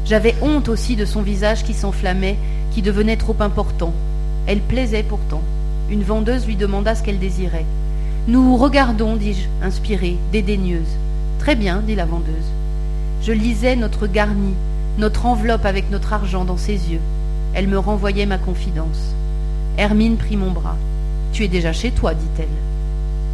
[0.06, 2.38] J'avais honte aussi de son visage qui s'enflammait,
[2.72, 3.93] qui devenait trop important.
[4.47, 5.41] Elle plaisait pourtant.
[5.89, 7.66] Une vendeuse lui demanda ce qu'elle désirait.
[8.28, 10.97] Nous regardons, dis-je, inspirée, dédaigneuse.
[11.39, 12.52] Très bien, dit la vendeuse.
[13.22, 14.54] Je lisais notre garni,
[14.97, 17.02] notre enveloppe avec notre argent dans ses yeux.
[17.54, 19.14] Elle me renvoyait ma confidence.
[19.78, 20.78] Hermine prit mon bras.
[21.34, 22.47] Tu es déjà chez toi, dit-elle.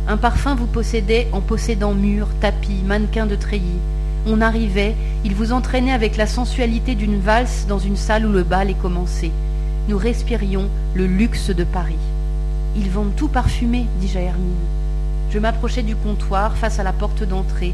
[0.07, 3.79] Un parfum vous possédait en possédant murs, tapis, mannequins de treillis.
[4.25, 8.43] On arrivait, il vous entraînait avec la sensualité d'une valse dans une salle où le
[8.43, 9.31] bal est commencé
[9.87, 11.95] nous respirions le luxe de Paris.
[12.75, 14.65] Ils vendent tout parfumé, dis-je à Hermine.
[15.31, 17.73] Je m'approchai du comptoir face à la porte d'entrée.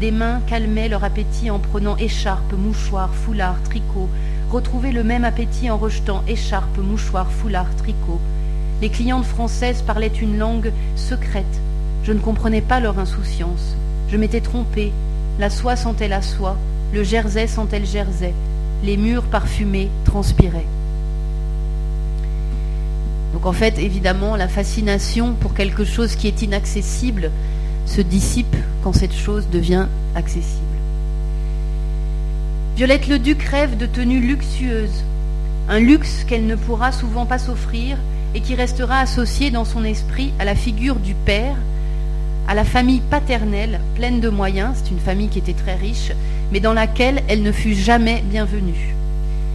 [0.00, 4.08] Des mains calmaient leur appétit en prenant écharpe, mouchoir, foulard, tricot,
[4.50, 8.20] retrouvaient le même appétit en rejetant écharpe, mouchoir, foulard, tricot.
[8.80, 11.60] Les clientes françaises parlaient une langue secrète.
[12.02, 13.76] Je ne comprenais pas leur insouciance.
[14.08, 14.90] Je m'étais trompée.
[15.42, 16.56] La soie sentait la soie,
[16.94, 18.32] le jersey sentait le jersey.
[18.84, 20.68] Les murs parfumés transpiraient.
[23.32, 27.32] Donc en fait, évidemment, la fascination pour quelque chose qui est inaccessible
[27.86, 30.62] se dissipe quand cette chose devient accessible.
[32.76, 35.02] Violette le Duc rêve de tenues luxueuses,
[35.68, 37.96] un luxe qu'elle ne pourra souvent pas s'offrir
[38.36, 41.56] et qui restera associé dans son esprit à la figure du père,
[42.48, 46.12] à la famille paternelle pleine de moyens, c'est une famille qui était très riche,
[46.50, 48.94] mais dans laquelle elle ne fut jamais bienvenue.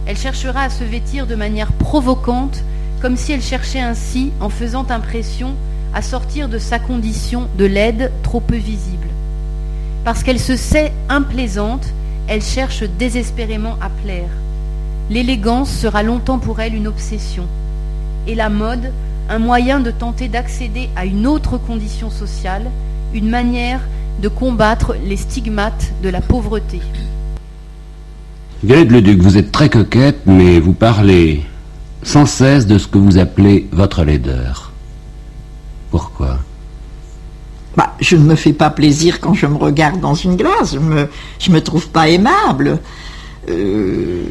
[0.06, 2.62] Elle cherchera à se vêtir de manière provocante,
[3.00, 5.54] comme si elle cherchait ainsi, en faisant impression,
[5.94, 9.08] à sortir de sa condition de laide trop peu visible.
[10.04, 11.86] Parce qu'elle se sait implaisante,
[12.26, 14.30] elle cherche désespérément à plaire.
[15.10, 17.46] L'élégance sera longtemps pour elle une obsession,
[18.26, 18.92] et la mode
[19.28, 22.70] un moyen de tenter d'accéder à une autre condition sociale,
[23.14, 23.80] une manière
[24.20, 26.80] de combattre les stigmates de la pauvreté.
[28.64, 31.42] Violette Leduc, vous êtes très coquette, mais vous parlez
[32.02, 34.72] sans cesse de ce que vous appelez votre laideur.
[35.90, 36.38] Pourquoi?
[37.76, 40.74] Bah, je ne me fais pas plaisir quand je me regarde dans une glace.
[40.74, 41.08] Je me,
[41.38, 42.80] je me trouve pas aimable.
[43.48, 44.24] Euh,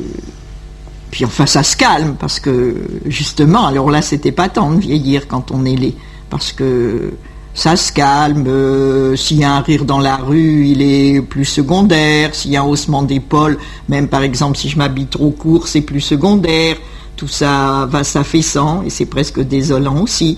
[1.11, 5.27] puis enfin, ça se calme parce que justement, alors là, c'était pas tant de vieillir
[5.27, 5.95] quand on est laid,
[6.29, 7.13] parce que
[7.53, 8.45] ça se calme.
[8.47, 12.35] Euh, s'il y a un rire dans la rue, il est plus secondaire.
[12.35, 13.57] S'il y a un haussement d'épaule,
[13.89, 16.75] même par exemple, si je m'habille trop court, c'est plus secondaire.
[17.15, 20.37] Tout ça va s'affaissant et c'est presque désolant aussi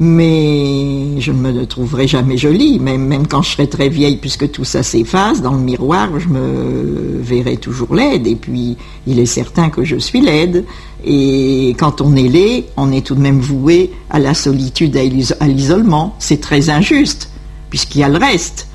[0.00, 4.50] mais je ne me trouverai jamais jolie, même, même quand je serai très vieille, puisque
[4.50, 8.76] tout ça s'efface, dans le miroir, je me verrai toujours laide, et puis
[9.06, 10.64] il est certain que je suis laide,
[11.04, 15.46] et quand on est laid, on est tout de même voué à la solitude, à
[15.46, 16.16] l'isolement.
[16.18, 17.30] C'est très injuste,
[17.70, 18.68] puisqu'il y a le reste.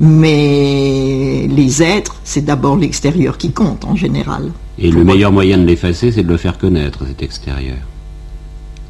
[0.00, 4.50] Mais les êtres, c'est d'abord l'extérieur qui compte en général.
[4.78, 7.78] Et le meilleur moyen de l'effacer, c'est de le faire connaître, cet extérieur.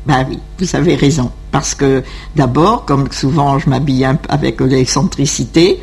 [0.06, 1.30] Ben oui, vous avez raison.
[1.50, 2.02] Parce que
[2.34, 5.80] d'abord, comme souvent je m'habille avec l'excentricité,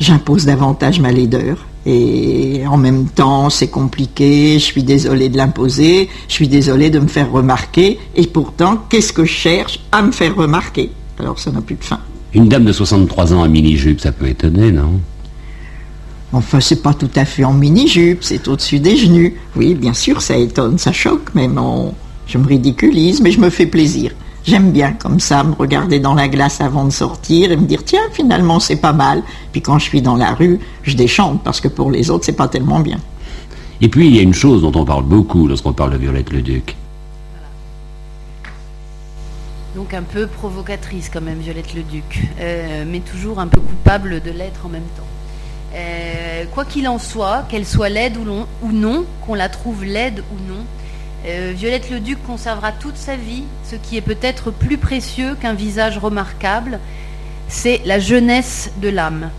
[0.00, 1.66] j'impose davantage ma laideur.
[1.86, 6.98] Et en même temps, c'est compliqué, je suis désolée de l'imposer, je suis désolée de
[6.98, 10.90] me faire remarquer, et pourtant, qu'est-ce que je cherche à me faire remarquer?
[11.18, 12.00] Alors ça n'a plus de fin.
[12.34, 15.00] Une dame de 63 ans en mini-jupe, ça peut étonner, non?
[16.32, 19.32] Enfin, c'est pas tout à fait en mini-jupe, c'est au-dessus des genoux.
[19.56, 21.94] Oui, bien sûr, ça étonne, ça choque, mais on,
[22.28, 24.12] je me ridiculise, mais je me fais plaisir.
[24.44, 27.84] J'aime bien comme ça me regarder dans la glace avant de sortir et me dire
[27.84, 29.22] tiens finalement c'est pas mal.
[29.52, 32.32] Puis quand je suis dans la rue, je déchante parce que pour les autres c'est
[32.32, 32.98] pas tellement bien.
[33.80, 36.30] Et puis il y a une chose dont on parle beaucoup lorsqu'on parle de Violette
[36.30, 36.76] le Duc.
[39.74, 44.22] Donc un peu provocatrice quand même Violette le Duc, euh, mais toujours un peu coupable
[44.22, 45.06] de l'être en même temps.
[45.74, 50.50] Euh, quoi qu'il en soit, qu'elle soit laide ou non qu'on la trouve laide ou
[50.50, 50.64] non,
[51.26, 55.54] euh, Violette le Duc conservera toute sa vie ce qui est peut-être plus précieux qu'un
[55.54, 56.78] visage remarquable,
[57.48, 59.30] c'est la jeunesse de l'âme.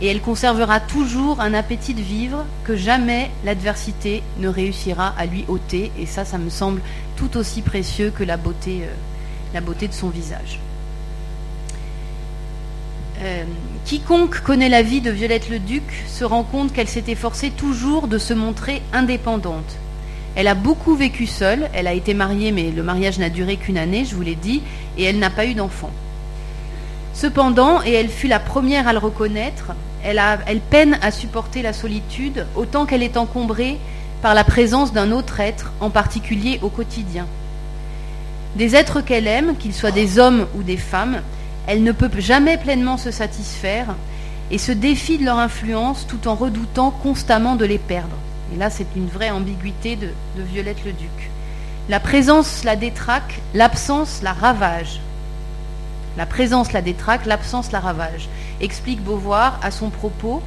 [0.00, 5.44] Et elle conservera toujours un appétit de vivre que jamais l'adversité ne réussira à lui
[5.48, 5.92] ôter.
[5.98, 6.80] Et ça, ça me semble
[7.16, 8.82] tout aussi précieux que la beauté,
[9.54, 10.58] euh, de son visage.
[13.20, 13.44] Euh,
[13.84, 18.08] quiconque connaît la vie de Violette le Duc se rend compte qu'elle s'est efforcée toujours
[18.08, 19.76] de se montrer indépendante
[20.34, 23.78] elle a beaucoup vécu seule, elle a été mariée, mais le mariage n'a duré qu'une
[23.78, 24.62] année, je vous l'ai dit,
[24.96, 25.90] et elle n'a pas eu d'enfant.
[27.14, 29.72] Cependant, et elle fut la première à le reconnaître,
[30.02, 30.20] elle,
[30.70, 33.78] peine à supporter la solitude autant qu'elle est encombrée
[34.22, 37.26] par la présence d'un autre être, en particulier au quotidien.
[38.56, 41.20] Des êtres qu'elle aime, qu'ils soient des hommes ou des femmes,
[41.66, 43.94] elle ne peut jamais pleinement se satisfaire
[44.50, 48.16] et se défie de leur influence tout en redoutant constamment de les perdre.
[48.52, 51.30] Et là, c'est une vraie ambiguïté de, Violette le Duc.
[51.88, 55.00] La présence la détraque, l'absence la ravage.
[56.16, 58.28] La présence la détraque, l'absence la ravage.
[58.60, 60.42] Explique Beauvoir à son propos.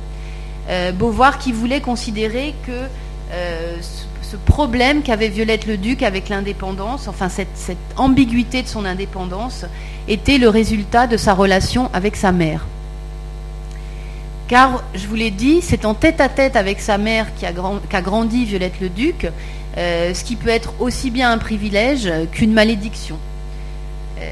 [0.70, 2.88] Euh, Beauvoir qui voulait considérer que
[3.32, 3.78] euh,
[4.22, 9.66] ce, problème qu'avait Violette le Duc avec l'indépendance, enfin cette, cette ambiguïté de son indépendance,
[10.08, 12.66] était le résultat de sa relation avec sa mère.
[14.48, 18.90] Car, je vous l'ai dit, c'est en tête-à-tête avec sa mère qu'a grandi Violette le
[18.90, 19.28] Duc,
[19.78, 23.18] euh, ce qui peut être aussi bien un privilège qu'une malédiction.
[24.20, 24.30] Euh,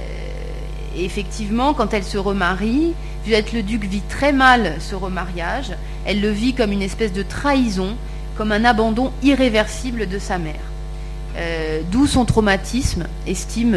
[0.95, 2.93] effectivement, quand elle se remarie,
[3.25, 5.71] Violette le Duc vit très mal ce remariage.
[6.05, 7.95] Elle le vit comme une espèce de trahison,
[8.37, 10.53] comme un abandon irréversible de sa mère.
[11.37, 13.75] Euh, d'où son traumatisme, estime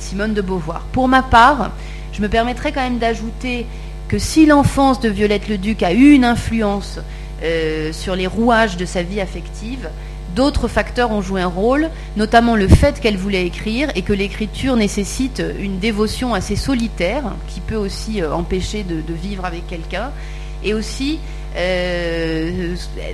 [0.00, 0.80] Simone de Beauvoir.
[0.90, 1.70] Pour ma part,
[2.12, 3.66] je me permettrai quand même d'ajouter
[4.08, 7.00] que si l'enfance de Violette le Duc a eu une influence
[7.42, 9.88] euh, sur les rouages de sa vie affective,
[10.34, 14.76] d'autres facteurs ont joué un rôle, notamment le fait qu'elle voulait écrire et que l'écriture
[14.76, 20.10] nécessite une dévotion assez solitaire, qui peut aussi euh, empêcher de, vivre avec quelqu'un,
[20.62, 21.18] Et aussi,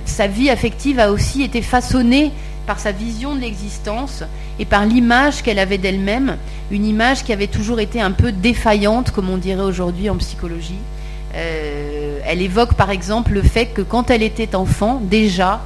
[0.05, 2.31] sa vie affective a aussi été façonnée
[2.65, 4.23] par sa vision de l'existence
[4.59, 6.37] et par l'image qu'elle avait d'elle-même,
[6.71, 10.79] une image qui avait toujours été un peu défaillante, comme on dirait aujourd'hui en psychologie.
[11.35, 15.61] Euh, elle évoque par exemple le fait que quand elle était enfant, déjà,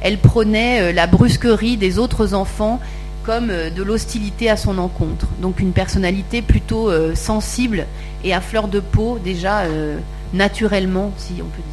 [0.00, 2.80] elle prenait euh, la brusquerie des autres enfants
[3.22, 5.26] comme euh, de l'hostilité à son encontre.
[5.40, 7.86] Donc une personnalité plutôt sensible
[8.24, 9.64] et à fleur de peau, déjà
[10.32, 11.71] naturellement, si on peut dire.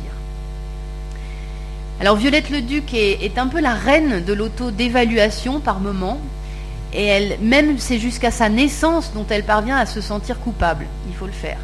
[2.00, 6.18] Alors Violette Leduc est, est un peu la reine de l'auto-dévaluation par moment,
[6.94, 10.86] et elle, même c'est jusqu'à sa naissance dont elle parvient à se sentir coupable.
[11.10, 11.58] Il faut le faire.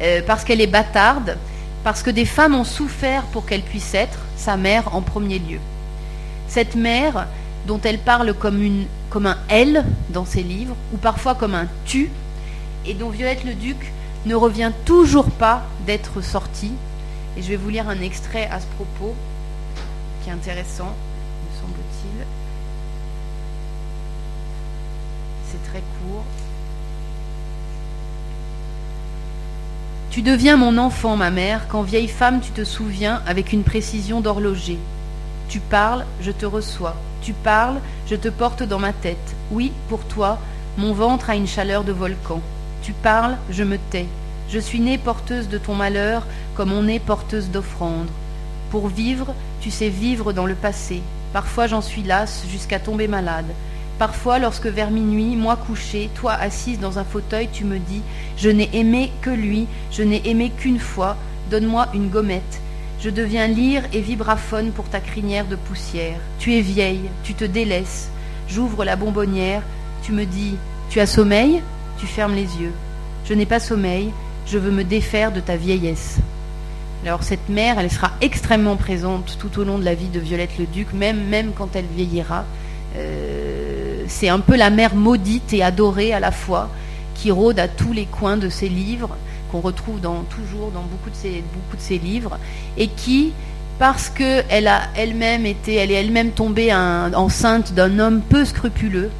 [0.00, 1.36] Euh, parce qu'elle est bâtarde,
[1.84, 5.60] parce que des femmes ont souffert pour qu'elle puisse être sa mère en premier lieu.
[6.48, 7.26] Cette mère
[7.66, 12.10] dont elle parle comme, comme un elle dans ses livres, ou parfois comme un tu,
[12.86, 13.92] et dont Violette Leduc
[14.24, 16.72] ne revient toujours pas d'être sortie.
[17.36, 19.14] Et je vais vous lire un extrait à ce propos
[20.30, 22.26] intéressant, me semble-t-il.
[25.50, 26.24] C'est très court.
[30.10, 34.20] Tu deviens mon enfant, ma mère, quand vieille femme tu te souviens avec une précision
[34.20, 34.78] d'horloger.
[35.48, 36.94] Tu parles, je te reçois.
[37.20, 39.34] Tu parles, je te porte dans ma tête.
[39.50, 40.38] Oui, pour toi,
[40.76, 42.40] mon ventre a une chaleur de volcan.
[42.82, 44.06] Tu parles, je me tais.
[44.48, 48.10] Je suis née porteuse de ton malheur comme on est porteuse d'offrandes.
[48.74, 51.00] Pour vivre, tu sais vivre dans le passé.
[51.32, 53.46] Parfois j'en suis lasse jusqu'à tomber malade.
[54.00, 58.02] Parfois, lorsque vers minuit, moi couché, toi assise dans un fauteuil, tu me dis
[58.36, 61.16] Je n'ai aimé que lui, je n'ai aimé qu'une fois,
[61.52, 62.60] donne-moi une gommette.
[63.00, 66.18] Je deviens lyre et vibraphone pour ta crinière de poussière.
[66.40, 68.08] Tu es vieille, tu te délaisses.
[68.48, 69.62] J'ouvre la bonbonnière,
[70.02, 70.56] tu me dis
[70.90, 71.62] Tu as sommeil?
[71.96, 72.72] Tu fermes les yeux.
[73.24, 74.10] Je n'ai pas sommeil,
[74.48, 76.18] je veux me défaire de ta vieillesse.
[77.06, 80.56] Alors cette mère, elle sera extrêmement présente tout au long de la vie de Violette
[80.58, 82.46] le Duc, même, quand elle vieillira.
[82.96, 86.70] Euh, c'est un peu la mère maudite et adorée à la fois,
[87.14, 89.18] qui rôde à tous les coins de ses livres,
[89.52, 92.38] qu'on retrouve toujours dans beaucoup de ses, beaucoup de ses livres,
[92.78, 93.34] et qui,
[93.78, 99.10] parce qu'elle a elle-même été, elle est elle-même tombée enceinte d'un homme peu scrupuleux,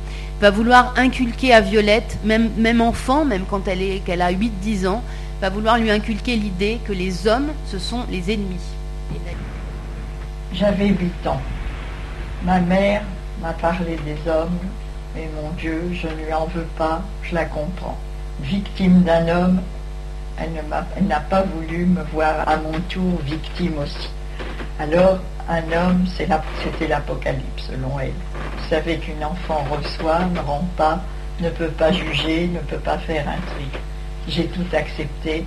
[0.40, 4.86] va vouloir inculquer à Violette, même, même enfant, même quand elle, est, qu'elle a 8-10
[4.86, 5.02] ans,
[5.50, 8.60] vouloir lui inculquer l'idée que les hommes, ce sont les ennemis.
[10.52, 11.40] J'avais 8 ans.
[12.44, 13.02] Ma mère
[13.40, 14.58] m'a parlé des hommes,
[15.16, 17.98] et mon Dieu, je ne lui en veux pas, je la comprends.
[18.40, 19.60] Victime d'un homme,
[20.38, 24.10] elle n'a pas voulu me voir à mon tour victime aussi.
[24.78, 25.18] Alors,
[25.48, 28.12] un homme, c'était l'apocalypse selon elle.
[28.58, 31.00] Vous savez qu'une enfant reçoit, ne rend pas,
[31.40, 33.68] ne peut pas juger, ne peut pas faire un tri
[34.28, 35.44] j'ai tout accepté.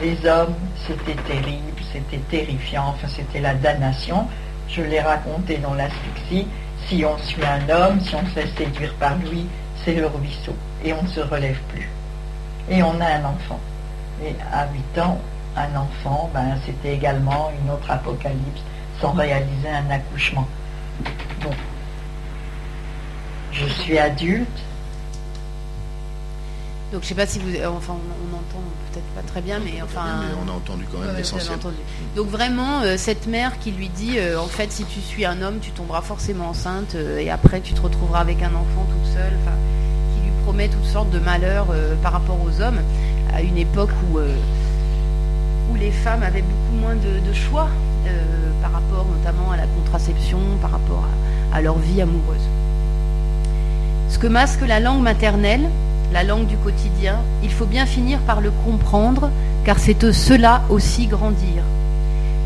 [0.00, 0.54] Les hommes,
[0.86, 4.26] c'était terrible, c'était terrifiant, enfin c'était la damnation.
[4.68, 6.46] Je l'ai raconté dans l'asphyxie.
[6.86, 9.46] Si on suit un homme, si on se laisse séduire par lui,
[9.84, 10.54] c'est le ruisseau.
[10.84, 11.88] Et on ne se relève plus.
[12.68, 13.60] Et on a un enfant.
[14.24, 15.20] Et à 8 ans,
[15.56, 18.62] un enfant, ben, c'était également une autre apocalypse,
[19.00, 20.46] sans réaliser un accouchement.
[21.42, 21.50] Bon.
[23.52, 24.46] Je suis adulte,
[26.92, 30.02] donc je sais pas si vous, enfin on, entend peut-être pas très bien, mais enfin.
[30.44, 31.58] on a entendu quand même l'essentiel.
[32.16, 35.40] Donc vraiment euh, cette mère qui lui dit, euh, en fait si tu suis un
[35.40, 39.12] homme, tu tomberas forcément enceinte euh, et après tu te retrouveras avec un enfant toute
[39.12, 39.56] seule, enfin,
[40.14, 41.68] qui lui promet toutes sortes de malheurs
[42.02, 42.80] par rapport aux hommes
[43.32, 47.68] à une époque où où les femmes avaient beaucoup moins de, choix
[48.60, 51.04] par rapport notamment à la contraception, par rapport
[51.52, 52.42] à leur vie amoureuse.
[54.08, 55.70] Ce que masque la langue maternelle,
[56.12, 59.30] la langue du quotidien, il faut bien finir par le comprendre,
[59.64, 61.62] car c'est cela aussi grandir.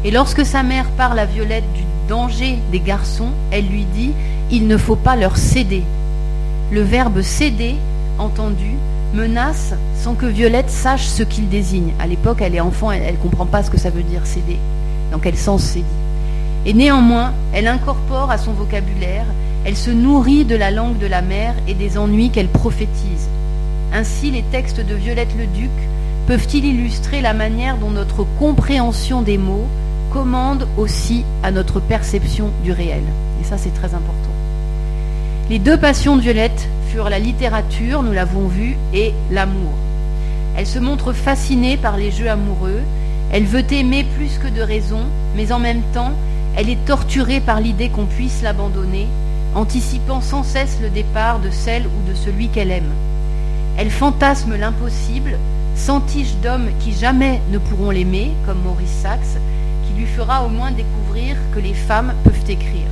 [0.04, 4.12] Et lorsque sa mère parle à Violette du danger des garçons, elle lui dit
[4.50, 5.82] Il ne faut pas leur céder.
[6.70, 7.76] Le verbe céder,
[8.18, 8.74] entendu,
[9.14, 11.92] menace sans que Violette sache ce qu'il désigne.
[11.98, 14.58] À l'époque, elle est enfant, elle ne comprend pas ce que ça veut dire céder.
[15.10, 15.84] Dans quel sens c'est dit.
[16.66, 19.26] Et néanmoins, elle incorpore à son vocabulaire,
[19.64, 23.28] elle se nourrit de la langue de la mère et des ennuis qu'elle prophétise.
[23.96, 25.70] Ainsi, les textes de Violette le Duc
[26.26, 29.68] peuvent-ils illustrer la manière dont notre compréhension des mots
[30.12, 33.04] commande aussi à notre perception du réel?
[33.40, 34.32] Et ça, c'est très important.
[35.48, 39.70] Les deux passions de Violette furent la littérature, nous l'avons vu, et l'amour.
[40.56, 42.80] Elle se montre fascinée par les jeux amoureux,
[43.30, 45.02] elle veut aimer plus que de raison,
[45.36, 46.14] mais en même temps,
[46.56, 49.06] elle est torturée par l'idée qu'on puisse l'abandonner,
[49.54, 52.90] anticipant sans cesse le départ de celle ou de celui qu'elle aime.
[53.76, 55.36] Elle fantasme l'impossible,
[55.74, 59.40] sentiche d'hommes qui jamais ne pourront l'aimer, comme Maurice Sachs,
[59.86, 62.86] qui lui fera au moins découvrir que les femmes peuvent écrire.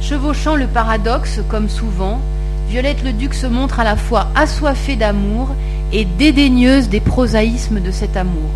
[0.00, 2.20] Chevauchant le paradoxe, comme souvent,
[2.68, 5.48] Violette le Duc se montre à la fois assoiffée d'amour
[5.92, 8.50] et dédaigneuse des prosaïsmes de cet amour.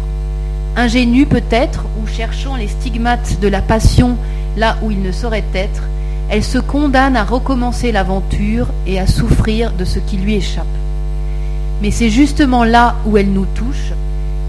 [0.77, 4.17] Ingénue peut-être, ou cherchant les stigmates de la passion
[4.57, 5.85] là où il ne saurait être,
[6.31, 10.67] elle se condamne à recommencer l'aventure et à souffrir de ce qui lui échappe.
[11.83, 13.93] Mais c'est justement là où elle nous touche,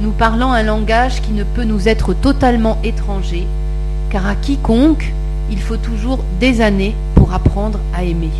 [0.01, 3.47] nous parlant un langage qui ne peut nous être totalement étranger,
[4.09, 5.13] car à quiconque
[5.51, 8.31] il faut toujours des années pour apprendre à aimer.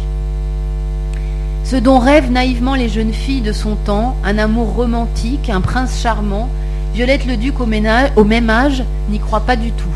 [1.64, 6.00] Ce dont rêvent naïvement les jeunes filles de son temps, un amour romantique, un prince
[6.02, 6.50] charmant,
[6.94, 9.90] Violette le Duc au, au même âge n'y croit pas du tout.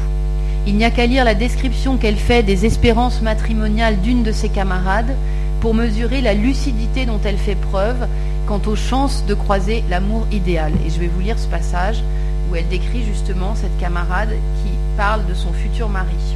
[0.67, 4.49] Il n'y a qu'à lire la description qu'elle fait des espérances matrimoniales d'une de ses
[4.49, 5.15] camarades
[5.61, 8.05] pour mesurer la lucidité dont elle fait preuve
[8.47, 10.73] quant aux chances de croiser l'amour idéal.
[10.85, 12.03] Et je vais vous lire ce passage
[12.51, 16.35] où elle décrit justement cette camarade qui parle de son futur mari.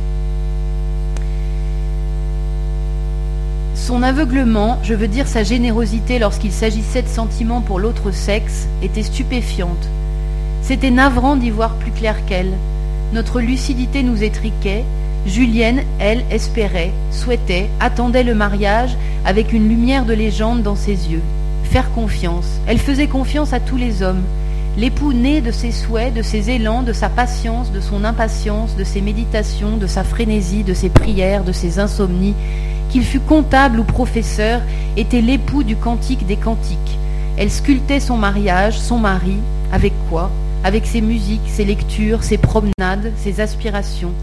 [3.75, 9.03] Son aveuglement, je veux dire sa générosité lorsqu'il s'agissait de sentiments pour l'autre sexe, était
[9.03, 9.89] stupéfiante.
[10.61, 12.53] C'était navrant d'y voir plus clair qu'elle.
[13.14, 14.86] Notre lucidité nous étriquait.
[15.26, 18.95] Julienne, elle, espérait, souhaitait, attendait le mariage
[19.26, 21.22] avec une lumière de légende dans ses yeux.
[21.64, 22.59] Faire confiance.
[22.68, 24.24] Elle faisait confiance à tous les hommes.
[24.78, 28.86] L'époux né de ses souhaits, de ses élans, de sa patience, de son impatience, de
[28.86, 32.36] ses méditations, de sa frénésie, de ses prières, de ses insomnies,
[32.89, 34.62] qu'il fût comptable ou professeur,
[34.95, 36.97] était l'époux du cantique des cantiques.
[37.38, 39.38] Elle sculptait son mariage, son mari,
[39.74, 40.32] avec quoi?
[40.64, 44.14] Avec ses musiques, ses lectures, ses promenades, ses aspirations.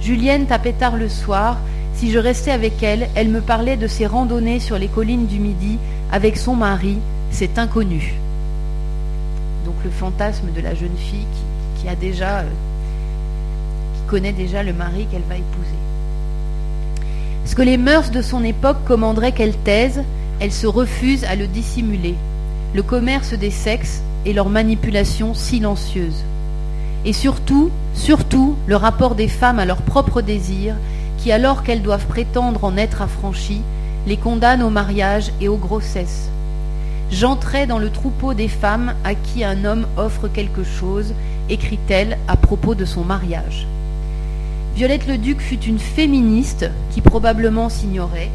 [0.00, 1.58] Julienne tapait tard le soir.
[1.94, 5.38] Si je restais avec elle, elle me parlait de ses randonnées sur les collines du
[5.38, 5.78] Midi
[6.10, 6.96] avec son mari,
[7.30, 8.14] cet inconnu.
[9.66, 11.26] Donc le fantasme de la jeune fille
[11.76, 12.48] qui, a déjà, euh,
[13.94, 15.68] qui connaît déjà le mari qu'elle va épouser.
[17.44, 20.02] Ce que les mœurs de son époque commanderaient qu'elle taise,
[20.40, 22.14] elle se refuse à le dissimuler.
[22.74, 26.24] Le commerce des sexes et leur manipulation silencieuse.
[27.04, 30.76] Et surtout, surtout, le rapport des femmes à leurs propres désirs,
[31.18, 33.62] qui, alors qu'elles doivent prétendre en être affranchies,
[34.06, 36.30] les condamnent au mariage et aux grossesses.
[37.10, 41.14] J'entrais dans le troupeau des femmes à qui un homme offre quelque chose,
[41.48, 43.66] écrit-elle à propos de son mariage.
[44.76, 48.30] Violette le Duc fut une féministe qui probablement s'ignorait,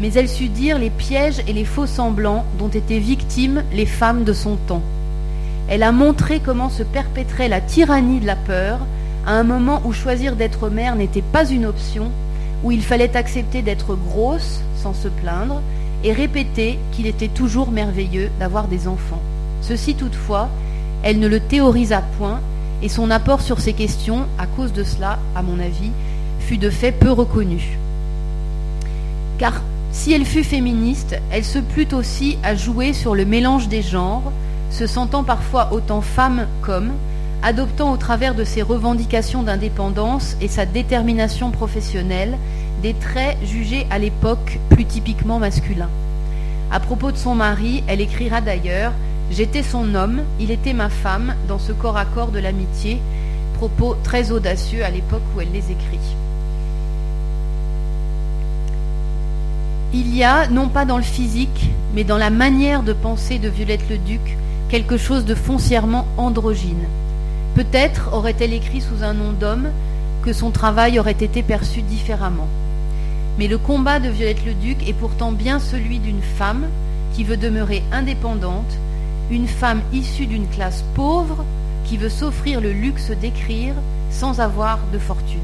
[0.00, 4.24] mais elle sut dire les pièges et les faux semblants dont étaient victimes les femmes
[4.24, 4.82] de son temps.
[5.70, 8.80] Elle a montré comment se perpétrait la tyrannie de la peur
[9.24, 12.10] à un moment où choisir d'être mère n'était pas une option,
[12.64, 15.62] où il fallait accepter d'être grosse sans se plaindre
[16.02, 19.22] et répéter qu'il était toujours merveilleux d'avoir des enfants.
[19.62, 20.48] Ceci toutefois,
[21.04, 22.40] elle ne le théorisa point
[22.82, 25.92] et son apport sur ces questions, à cause de cela, à mon avis,
[26.40, 27.78] fut de fait peu reconnu.
[29.38, 29.62] Car
[29.92, 34.32] si elle fut féministe, elle se plut aussi à jouer sur le mélange des genres,
[34.70, 36.92] se sentant parfois autant femme qu'homme,
[37.42, 42.36] adoptant au travers de ses revendications d'indépendance et sa détermination professionnelle
[42.82, 45.90] des traits jugés à l'époque plus typiquement masculins.
[46.70, 48.92] À propos de son mari, elle écrira d'ailleurs
[49.30, 53.00] J'étais son homme, il était ma femme dans ce corps à corps de l'amitié,
[53.54, 56.00] propos très audacieux à l'époque où elle les écrit.
[59.92, 63.48] Il y a, non pas dans le physique, mais dans la manière de penser de
[63.48, 64.36] Violette le Duc,
[64.70, 66.86] quelque chose de foncièrement androgyne.
[67.56, 69.68] Peut-être aurait-elle écrit sous un nom d'homme
[70.22, 72.46] que son travail aurait été perçu différemment.
[73.36, 76.66] Mais le combat de Violette le Duc est pourtant bien celui d'une femme
[77.14, 78.78] qui veut demeurer indépendante,
[79.30, 81.44] une femme issue d'une classe pauvre
[81.84, 83.74] qui veut s'offrir le luxe d'écrire
[84.10, 85.40] sans avoir de fortune.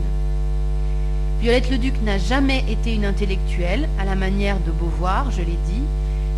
[1.41, 5.59] Violette le Duc n'a jamais été une intellectuelle, à la manière de Beauvoir, je l'ai
[5.69, 5.83] dit.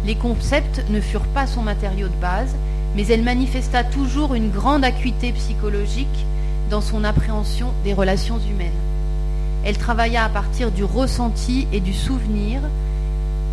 [0.06, 2.54] Les concepts ne furent pas son matériau de base,
[2.98, 6.26] mais elle manifesta toujours une grande acuité psychologique
[6.68, 8.72] dans son appréhension des relations humaines.
[9.64, 12.60] Elle travailla à partir du ressenti et du souvenir,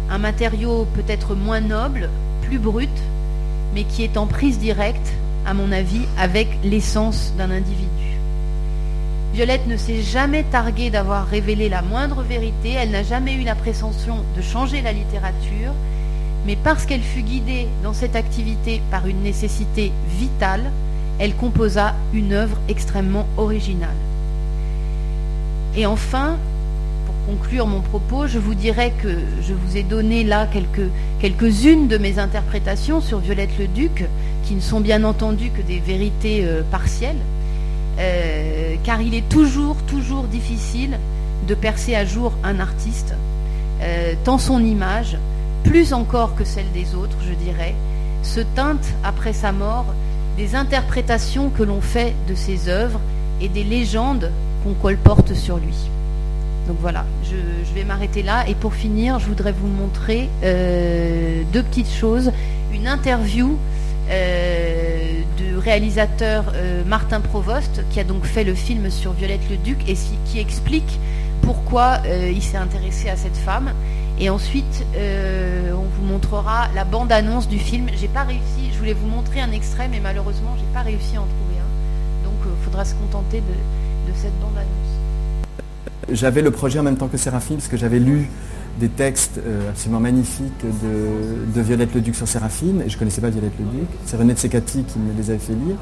[0.09, 2.09] un matériau peut-être moins noble,
[2.41, 2.89] plus brut,
[3.75, 5.13] mais qui est en prise directe,
[5.45, 8.17] à mon avis, avec l'essence d'un individu.
[9.35, 13.53] Violette ne s'est jamais targuée d'avoir révélé la moindre vérité, elle n'a jamais eu la
[13.53, 15.73] prétention de changer la littérature,
[16.45, 20.71] mais parce qu'elle fut guidée dans cette activité par une nécessité vitale,
[21.17, 23.95] elle composa une œuvre extrêmement originale.
[25.75, 26.37] Et enfin,
[27.25, 29.09] conclure mon propos, je vous dirais que
[29.41, 30.89] je vous ai donné là quelques,
[31.19, 34.05] quelques-unes de mes interprétations sur Violette le Duc,
[34.43, 37.17] qui ne sont bien entendu que des vérités euh, partielles.
[38.83, 40.99] car il est toujours, toujours difficile
[41.47, 43.15] de percer à jour un artiste,
[44.25, 45.17] tant son image,
[45.65, 47.75] plus encore que celle des autres, je dirais,
[48.23, 49.85] se teinte après sa mort
[50.37, 52.99] des interprétations que l'on fait de ses œuvres
[53.41, 54.31] et des légendes
[54.63, 55.75] qu'on colporte sur lui.
[56.67, 57.35] Donc voilà, je,
[57.73, 58.47] vais m'arrêter là.
[58.47, 62.31] Et pour finir, je voudrais vous montrer euh, deux petites choses.
[62.73, 63.57] Une interview
[64.09, 69.57] euh, du réalisateur euh, Martin Provost, qui a donc fait le film sur Violette le
[69.57, 69.95] Duc et
[70.25, 70.99] qui explique
[71.41, 73.71] pourquoi il s'est intéressé à cette femme.
[74.19, 77.87] Et ensuite, euh, on vous montrera la bande-annonce du film.
[77.97, 81.21] J'ai pas réussi, je voulais vous montrer un extrait, mais malheureusement, j'ai pas réussi à
[81.21, 82.23] en trouver un.
[82.25, 84.69] Donc, il euh, faudra se contenter de, cette bande-annonce.
[86.09, 88.29] J'avais le projet en même temps que Séraphine, parce que j'avais lu
[88.79, 93.21] des textes euh, absolument magnifiques de, Violette le Duc sur Séraphine, et je ne connaissais
[93.21, 93.87] pas Violette le Duc.
[94.05, 95.75] C'est René Tsekati qui me les avait fait lire.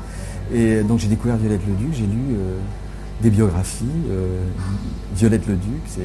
[0.54, 2.36] Et donc j'ai découvert Violette le Duc, j'ai lu
[3.22, 3.86] des biographies.
[5.16, 6.02] Violette le Duc, c'est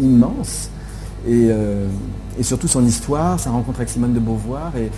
[0.00, 0.70] immense.
[1.26, 1.86] Euh,
[2.38, 4.72] et, surtout son histoire, sa rencontre avec Simone de Beauvoir.
[4.76, 4.90] Et,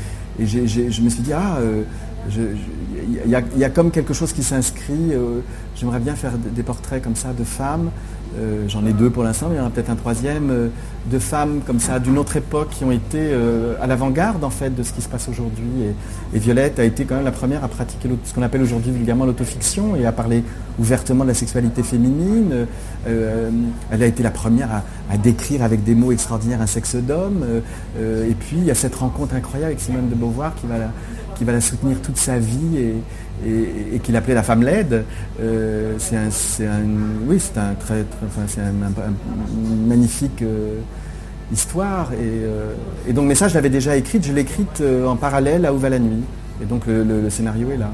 [0.44, 1.82] je me suis dit, ah, euh,
[2.28, 5.12] il y, a comme quelque chose qui s'inscrit.
[5.12, 5.40] Euh,
[5.76, 7.90] j'aimerais bien faire des portraits comme ça de femmes
[8.38, 10.68] euh, j'en ai deux pour l'instant, mais il y en aura peut-être un troisième, euh,
[11.10, 14.70] de femmes comme ça d'une autre époque qui ont été euh, à l'avant-garde en fait
[14.74, 15.64] de ce qui se passe aujourd'hui.
[16.34, 19.24] Et, Violette a été quand même la première à pratiquer ce qu'on appelle aujourd'hui vulgairement
[19.24, 20.44] l'autofiction et à parler
[20.78, 22.66] ouvertement de la sexualité féminine.
[23.04, 27.44] elle a été la première à, décrire avec des mots extraordinaires un sexe d'homme.
[27.98, 30.76] et puis il y a cette rencontre incroyable avec Simone de Beauvoir qui va
[31.40, 35.06] qui va la soutenir toute sa vie et, et, qu'il appelait la femme laide.
[35.40, 36.82] Euh, c'est un,
[37.26, 38.04] oui, c'est un très,
[38.46, 40.80] c'est une magnifique euh,
[41.50, 42.10] histoire.
[42.12, 42.74] Euh,
[43.08, 44.26] et, donc, mais ça, je l'avais déjà écrite.
[44.26, 46.24] Je l'ai écrite en parallèle à Où va la nuit.
[46.62, 47.90] Et donc, le, scénario est là.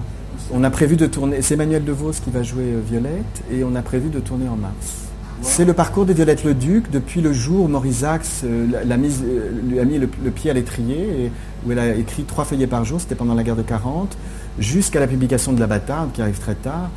[0.52, 1.40] On a prévu de tourner.
[1.40, 5.05] C'est Emmanuel DeVos qui va jouer Violette, et on a prévu de tourner en mars.
[5.42, 9.84] C'est le parcours de Violette le Duc depuis le jour où Maurice Axe lui a
[9.84, 11.30] mis le, pied à l'étrier,
[11.64, 14.16] où elle a écrit trois feuillets par jour, c'était pendant la guerre de 40
[14.58, 16.90] jusqu'à la publication de La Bâtarde, qui arrive très tard,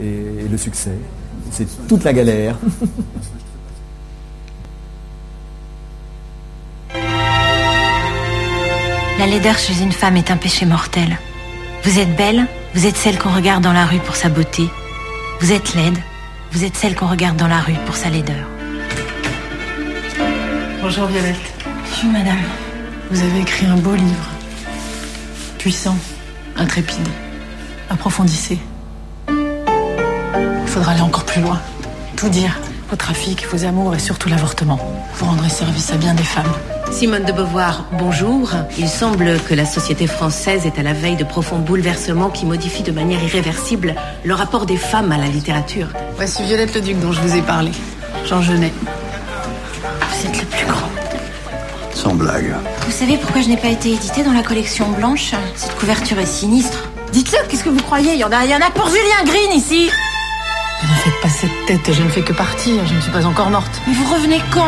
[0.00, 0.96] et, le succès.
[1.50, 2.56] C'est toute la galère.
[9.18, 11.16] La laideur chez une femme est un péché mortel.
[11.84, 14.68] Vous êtes belle, vous êtes celle qu'on regarde dans la rue pour sa beauté.
[15.40, 15.96] Vous êtes laide,
[16.56, 18.48] vous êtes celle qu'on regarde dans la rue pour sa laideur.
[20.80, 21.36] Bonjour Violette.
[22.02, 22.38] Oui, madame.
[23.10, 24.30] Vous avez écrit un beau livre.
[25.58, 25.98] Puissant
[26.56, 27.06] intrépide.
[27.90, 28.58] Approfondissez.
[29.28, 31.60] Il faudra aller encore plus loin.
[32.16, 32.58] Tout dire.
[32.88, 34.80] Vos trafics, vos amours et surtout l'avortement.
[35.16, 36.54] Vous rendrez service à bien des femmes.
[36.90, 38.50] Simone de Beauvoir, bonjour.
[38.78, 42.82] Il semble que la société française est à la veille de profonds bouleversements qui modifient
[42.82, 45.88] de manière irréversible le rapport des femmes à la littérature.
[46.16, 47.70] Voici Violette le Duc dont je vous ai parlé.
[48.24, 48.72] Jean Genet.
[49.82, 50.88] Vous êtes le plus grand.
[51.94, 52.54] Sans blague.
[52.86, 55.32] Vous savez pourquoi je n'ai pas été édité dans la collection blanche?
[55.54, 56.84] Cette couverture est sinistre.
[57.12, 58.14] Dites-le, qu'est-ce que vous croyez?
[58.14, 59.90] Il y, en a, il y en a pour Julien Green ici
[60.82, 63.50] Ne faites pas cette tête, je ne fais que partir, je ne suis pas encore
[63.50, 63.80] morte.
[63.86, 64.64] Mais vous revenez quand?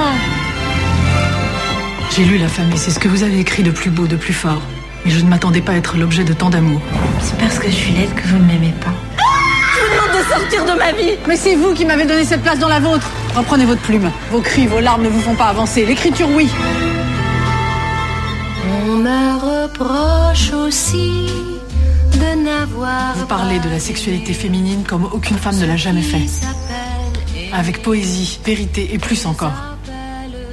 [2.18, 4.32] J'ai lu La famille, c'est ce que vous avez écrit de plus beau, de plus
[4.32, 4.60] fort.
[5.04, 6.80] Mais je ne m'attendais pas à être l'objet de tant d'amour.
[7.22, 8.90] C'est parce que je suis laide que vous ne m'aimez pas.
[9.72, 12.42] Je vous demande de sortir de ma vie Mais c'est vous qui m'avez donné cette
[12.42, 14.10] place dans la vôtre Reprenez votre plume.
[14.32, 15.86] Vos cris, vos larmes ne vous font pas avancer.
[15.86, 16.48] L'écriture, oui.
[18.66, 21.28] On me reproche aussi
[22.14, 23.14] de n'avoir.
[23.14, 26.26] Vous parlez de la sexualité féminine comme aucune femme ne l'a jamais fait.
[27.52, 29.67] Avec poésie, vérité et plus encore.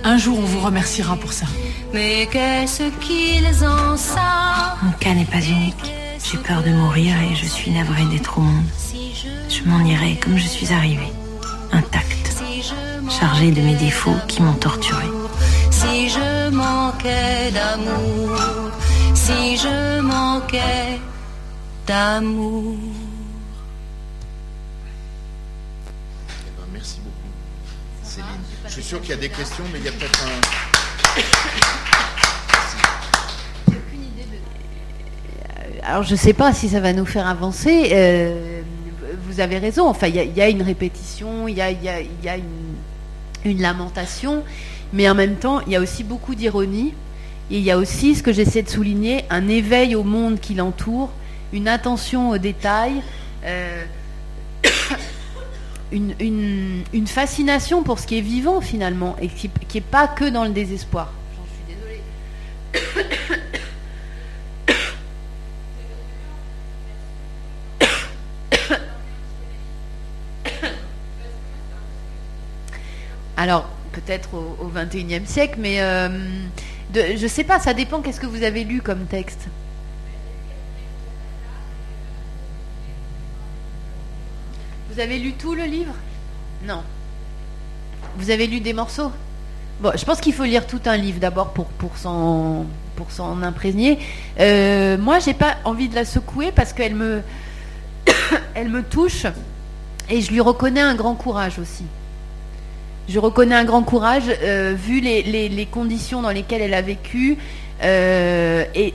[0.06, 1.48] Un jour, on vous remerciera pour ça.
[1.94, 5.94] Mais qu'est-ce qu'ils en savent Mon cas n'est pas unique.
[6.24, 8.66] J'ai peur de mourir et je suis navrée d'être au monde.
[9.50, 11.12] Je m'en irai comme je suis arrivée,
[11.72, 12.44] intacte,
[13.10, 15.10] chargée de mes défauts qui m'ont torturée
[15.72, 18.38] si je manquais d'amour,
[19.14, 21.00] si je manquais
[21.88, 23.05] d'amour.
[28.82, 30.42] Suis sûr qu'il y a des questions, mais il y a peut-être un.
[35.84, 37.92] Alors je ne sais pas si ça va nous faire avancer.
[37.94, 38.62] Euh,
[39.28, 39.88] vous avez raison.
[39.88, 42.44] Enfin, il y, a une répétition, il y a, une,
[43.46, 44.44] une, lamentation.
[44.92, 46.94] Mais en même temps, il y a aussi beaucoup d'ironie.
[47.50, 50.54] Et il y a aussi, ce que j'essaie de souligner, un éveil au monde qui
[50.54, 51.12] l'entoure,
[51.54, 53.02] une attention aux détails,
[53.46, 53.86] euh,
[55.96, 60.52] une, fascination pour ce qui est vivant finalement, et qui n'est pas que dans le
[60.52, 61.14] désespoir.
[61.36, 62.02] J'en suis désolée.
[73.38, 76.10] Alors, peut-être au XXIe siècle, mais euh,
[76.94, 79.48] de, je ne sais pas, ça dépend qu'est-ce que vous avez lu comme texte.
[84.96, 85.94] Vous avez lu tout le livre?
[86.66, 86.82] Non.
[88.18, 89.12] Vous avez lu des morceaux?
[89.82, 92.66] Bon, je pense qu'il faut lire tout un livre d'abord pour, pour s'en
[92.96, 93.08] pour
[93.44, 94.00] imprégner.
[94.40, 97.22] Euh, moi, j'ai pas envie de la secouer parce qu'elle me
[98.56, 99.26] elle me touche
[100.10, 101.84] et je lui reconnais un grand courage aussi.
[103.10, 107.38] Je reconnais un grand courage euh, vu les, conditions dans lesquelles elle a vécu
[107.84, 108.94] euh, et,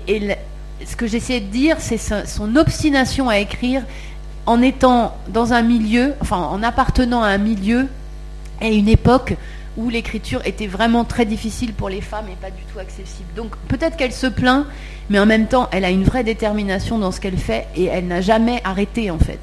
[0.86, 3.82] ce que j'essaie de dire, c'est son obstination à écrire
[4.51, 7.86] en étant dans un milieu, enfin en appartenant à un milieu
[8.61, 9.36] et une époque
[9.76, 13.28] où l'écriture était vraiment très difficile pour les femmes et pas du tout accessible.
[13.36, 14.66] Donc peut-être qu'elle se plaint,
[15.09, 18.09] mais en même temps, elle a une vraie détermination dans ce qu'elle fait et elle
[18.09, 19.38] n'a jamais arrêté en fait.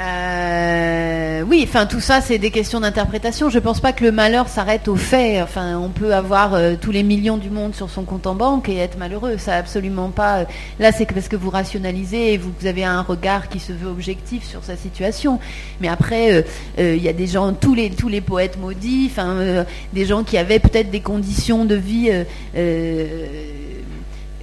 [0.00, 3.50] Euh, oui, enfin tout ça, c'est des questions d'interprétation.
[3.50, 5.42] Je ne pense pas que le malheur s'arrête au fait.
[5.42, 8.68] Enfin, on peut avoir euh, tous les millions du monde sur son compte en banque
[8.68, 9.36] et être malheureux.
[9.36, 10.46] Ça, absolument pas.
[10.78, 14.44] Là, c'est parce que vous rationalisez et vous, avez un regard qui se veut objectif
[14.44, 15.38] sur sa situation.
[15.80, 16.44] Mais après,
[16.78, 20.24] euh, il y a des gens, tous les tous les poètes maudits, enfin, des gens
[20.24, 22.10] qui avaient peut-être des conditions de vie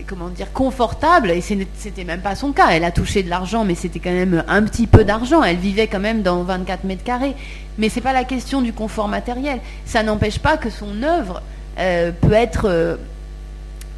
[0.07, 2.69] comment dire, confortable, et c'était même pas son cas.
[2.71, 5.43] Elle a touché de l'argent, mais c'était quand même un petit peu d'argent.
[5.43, 7.35] Elle vivait quand même dans 24 mètres carrés.
[7.77, 9.59] Mais c'est pas la question du confort matériel.
[9.85, 11.43] Ça n'empêche pas que son œuvre
[11.77, 12.65] euh, peut être.
[12.65, 12.95] Euh,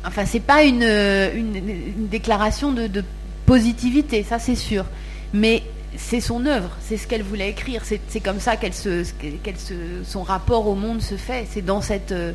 [0.06, 3.04] enfin, c'est pas une, une, déclaration de,
[3.46, 4.86] positivité, ça c'est sûr.
[5.34, 5.64] Mais
[5.96, 7.84] c'est son œuvre, c'est ce qu'elle voulait écrire.
[7.84, 11.48] C'est comme ça qu'elle se, se, son rapport au monde se fait.
[11.50, 12.34] C'est dans cette euh,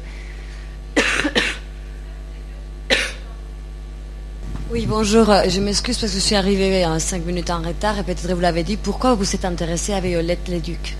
[4.75, 5.33] Oui, bonjour.
[5.47, 8.41] Je m'excuse parce que je suis arrivée à 5 minutes en retard et peut-être vous
[8.41, 8.77] l'avez dit.
[8.77, 10.97] Pourquoi vous êtes intéressée à Violette Léduc?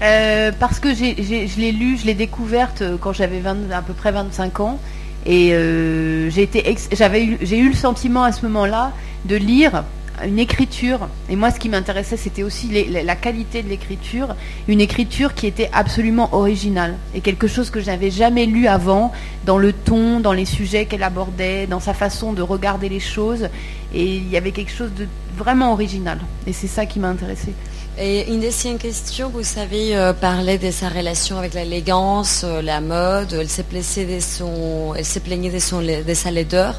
[0.00, 4.10] Euh, Parce que je l'ai lu, je l'ai découverte euh, quand j'avais à peu près
[4.10, 4.78] 25 ans.
[5.26, 8.92] Et euh, j'ai eu le sentiment à ce moment-là
[9.26, 9.84] de lire
[10.24, 14.34] une écriture, et moi ce qui m'intéressait c'était aussi la qualité de l'écriture,
[14.68, 19.12] une écriture qui était absolument originale, et quelque chose que je n'avais jamais lu avant,
[19.44, 23.48] dans le ton, dans les sujets qu'elle abordait, dans sa façon de regarder les choses,
[23.94, 25.06] et il y avait quelque chose de
[25.36, 27.52] vraiment original, et c'est ça qui m'a intéressé.
[27.98, 32.82] Et une deuxième question, vous savez euh, parler de sa relation avec l'élégance, euh, la
[32.82, 36.78] mode, elle s'est de son, elle plaignée de, son, de sa laideur.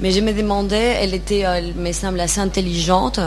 [0.00, 3.20] Mais je me demandais, elle était, elle me semble assez intelligente.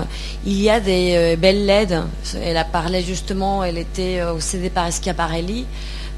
[0.45, 2.03] Il y a des euh, belles LED.
[2.41, 5.65] Elle a parlé justement, elle était euh, obsédée par Schiaparelli.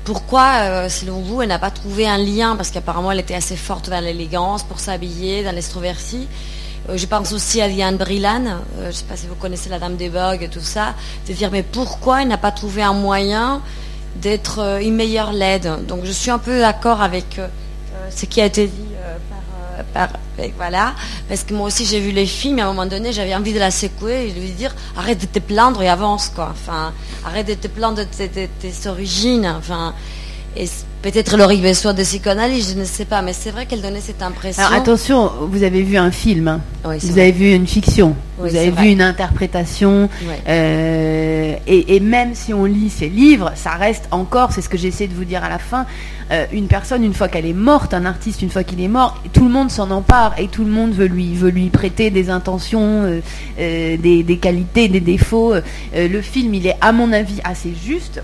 [0.06, 2.56] Pourquoi, euh, selon vous, elle n'a pas trouvé un lien?
[2.56, 6.28] Parce qu'apparemment, elle était assez forte dans l'élégance, pour s'habiller, dans l'extroversie.
[6.92, 9.98] je pense aussi à Diane Brillan, je ne sais pas si vous connaissez la Dame
[9.98, 10.96] des Vogue et tout ça,
[11.28, 13.62] de dire mais pourquoi elle n'a pas trouvé un moyen
[14.16, 15.86] d'être une meilleure LED?
[15.86, 17.40] Donc je suis un peu d'accord avec
[18.10, 18.89] ce qui a été dit
[20.56, 20.96] voilà,
[21.28, 23.54] parce que moi aussi j'ai vu les films, et à un moment donné j'avais envie
[23.54, 26.50] de la secouer et de lui dire arrête de te plaindre et avance quoi.
[26.52, 26.94] Enfin,
[27.26, 29.54] arrête de te plaindre de tes, origines.
[29.58, 29.94] Enfin,
[30.56, 30.66] et
[31.02, 34.22] peut-être Laurie soit de psychanalyse, je ne sais pas, mais c'est vrai qu'elle donnait cette
[34.22, 34.64] impression.
[34.64, 36.62] Alors attention, vous avez vu un film, hein.
[36.84, 40.10] vous avez vu une fiction, vous avez vu une interprétation,
[40.48, 45.08] euh, et, même si on lit ces livres, ça reste encore, c'est ce que j'essaie
[45.08, 45.86] de vous dire à la fin,
[46.32, 49.22] euh, une personne une fois qu'elle est morte, un artiste une fois qu'il est mort,
[49.34, 52.30] tout le monde s'en empare et tout le monde veut lui, veut lui prêter des
[52.30, 53.22] intentions,
[53.60, 55.54] euh, des, qualités, des défauts.
[55.94, 58.22] le film, il est à mon avis assez juste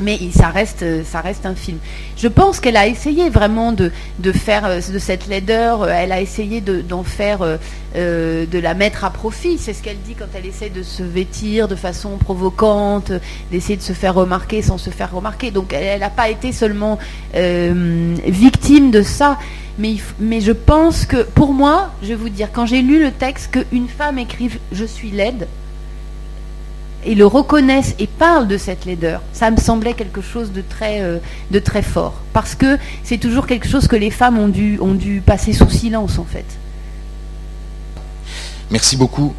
[0.00, 1.78] mais ça reste, ça reste un film.
[2.16, 3.90] Je pense qu'elle a essayé vraiment de,
[4.32, 9.04] faire euh, de cette laideur, euh, elle a essayé d'en faire, euh, de la mettre
[9.04, 9.58] à profit.
[9.58, 13.12] C'est ce qu'elle dit quand elle essaie de se vêtir de façon provocante,
[13.50, 15.50] d'essayer de se faire remarquer sans se faire remarquer.
[15.50, 16.98] Donc elle n'a pas été seulement
[17.34, 19.38] victime de ça.
[19.78, 23.12] Mais, mais je pense que, pour moi, je vais vous dire, quand j'ai lu le
[23.12, 25.46] texte qu'une femme écrive Je suis laide,
[27.08, 31.00] et le reconnaissent et parlent de cette laideur, ça me semblait quelque chose de très,
[31.00, 31.18] euh,
[31.82, 32.20] fort.
[32.34, 36.24] Parce que c'est toujours quelque chose que les femmes ont dû passer sous silence, en
[36.24, 36.44] fait.
[38.70, 39.32] Merci beaucoup.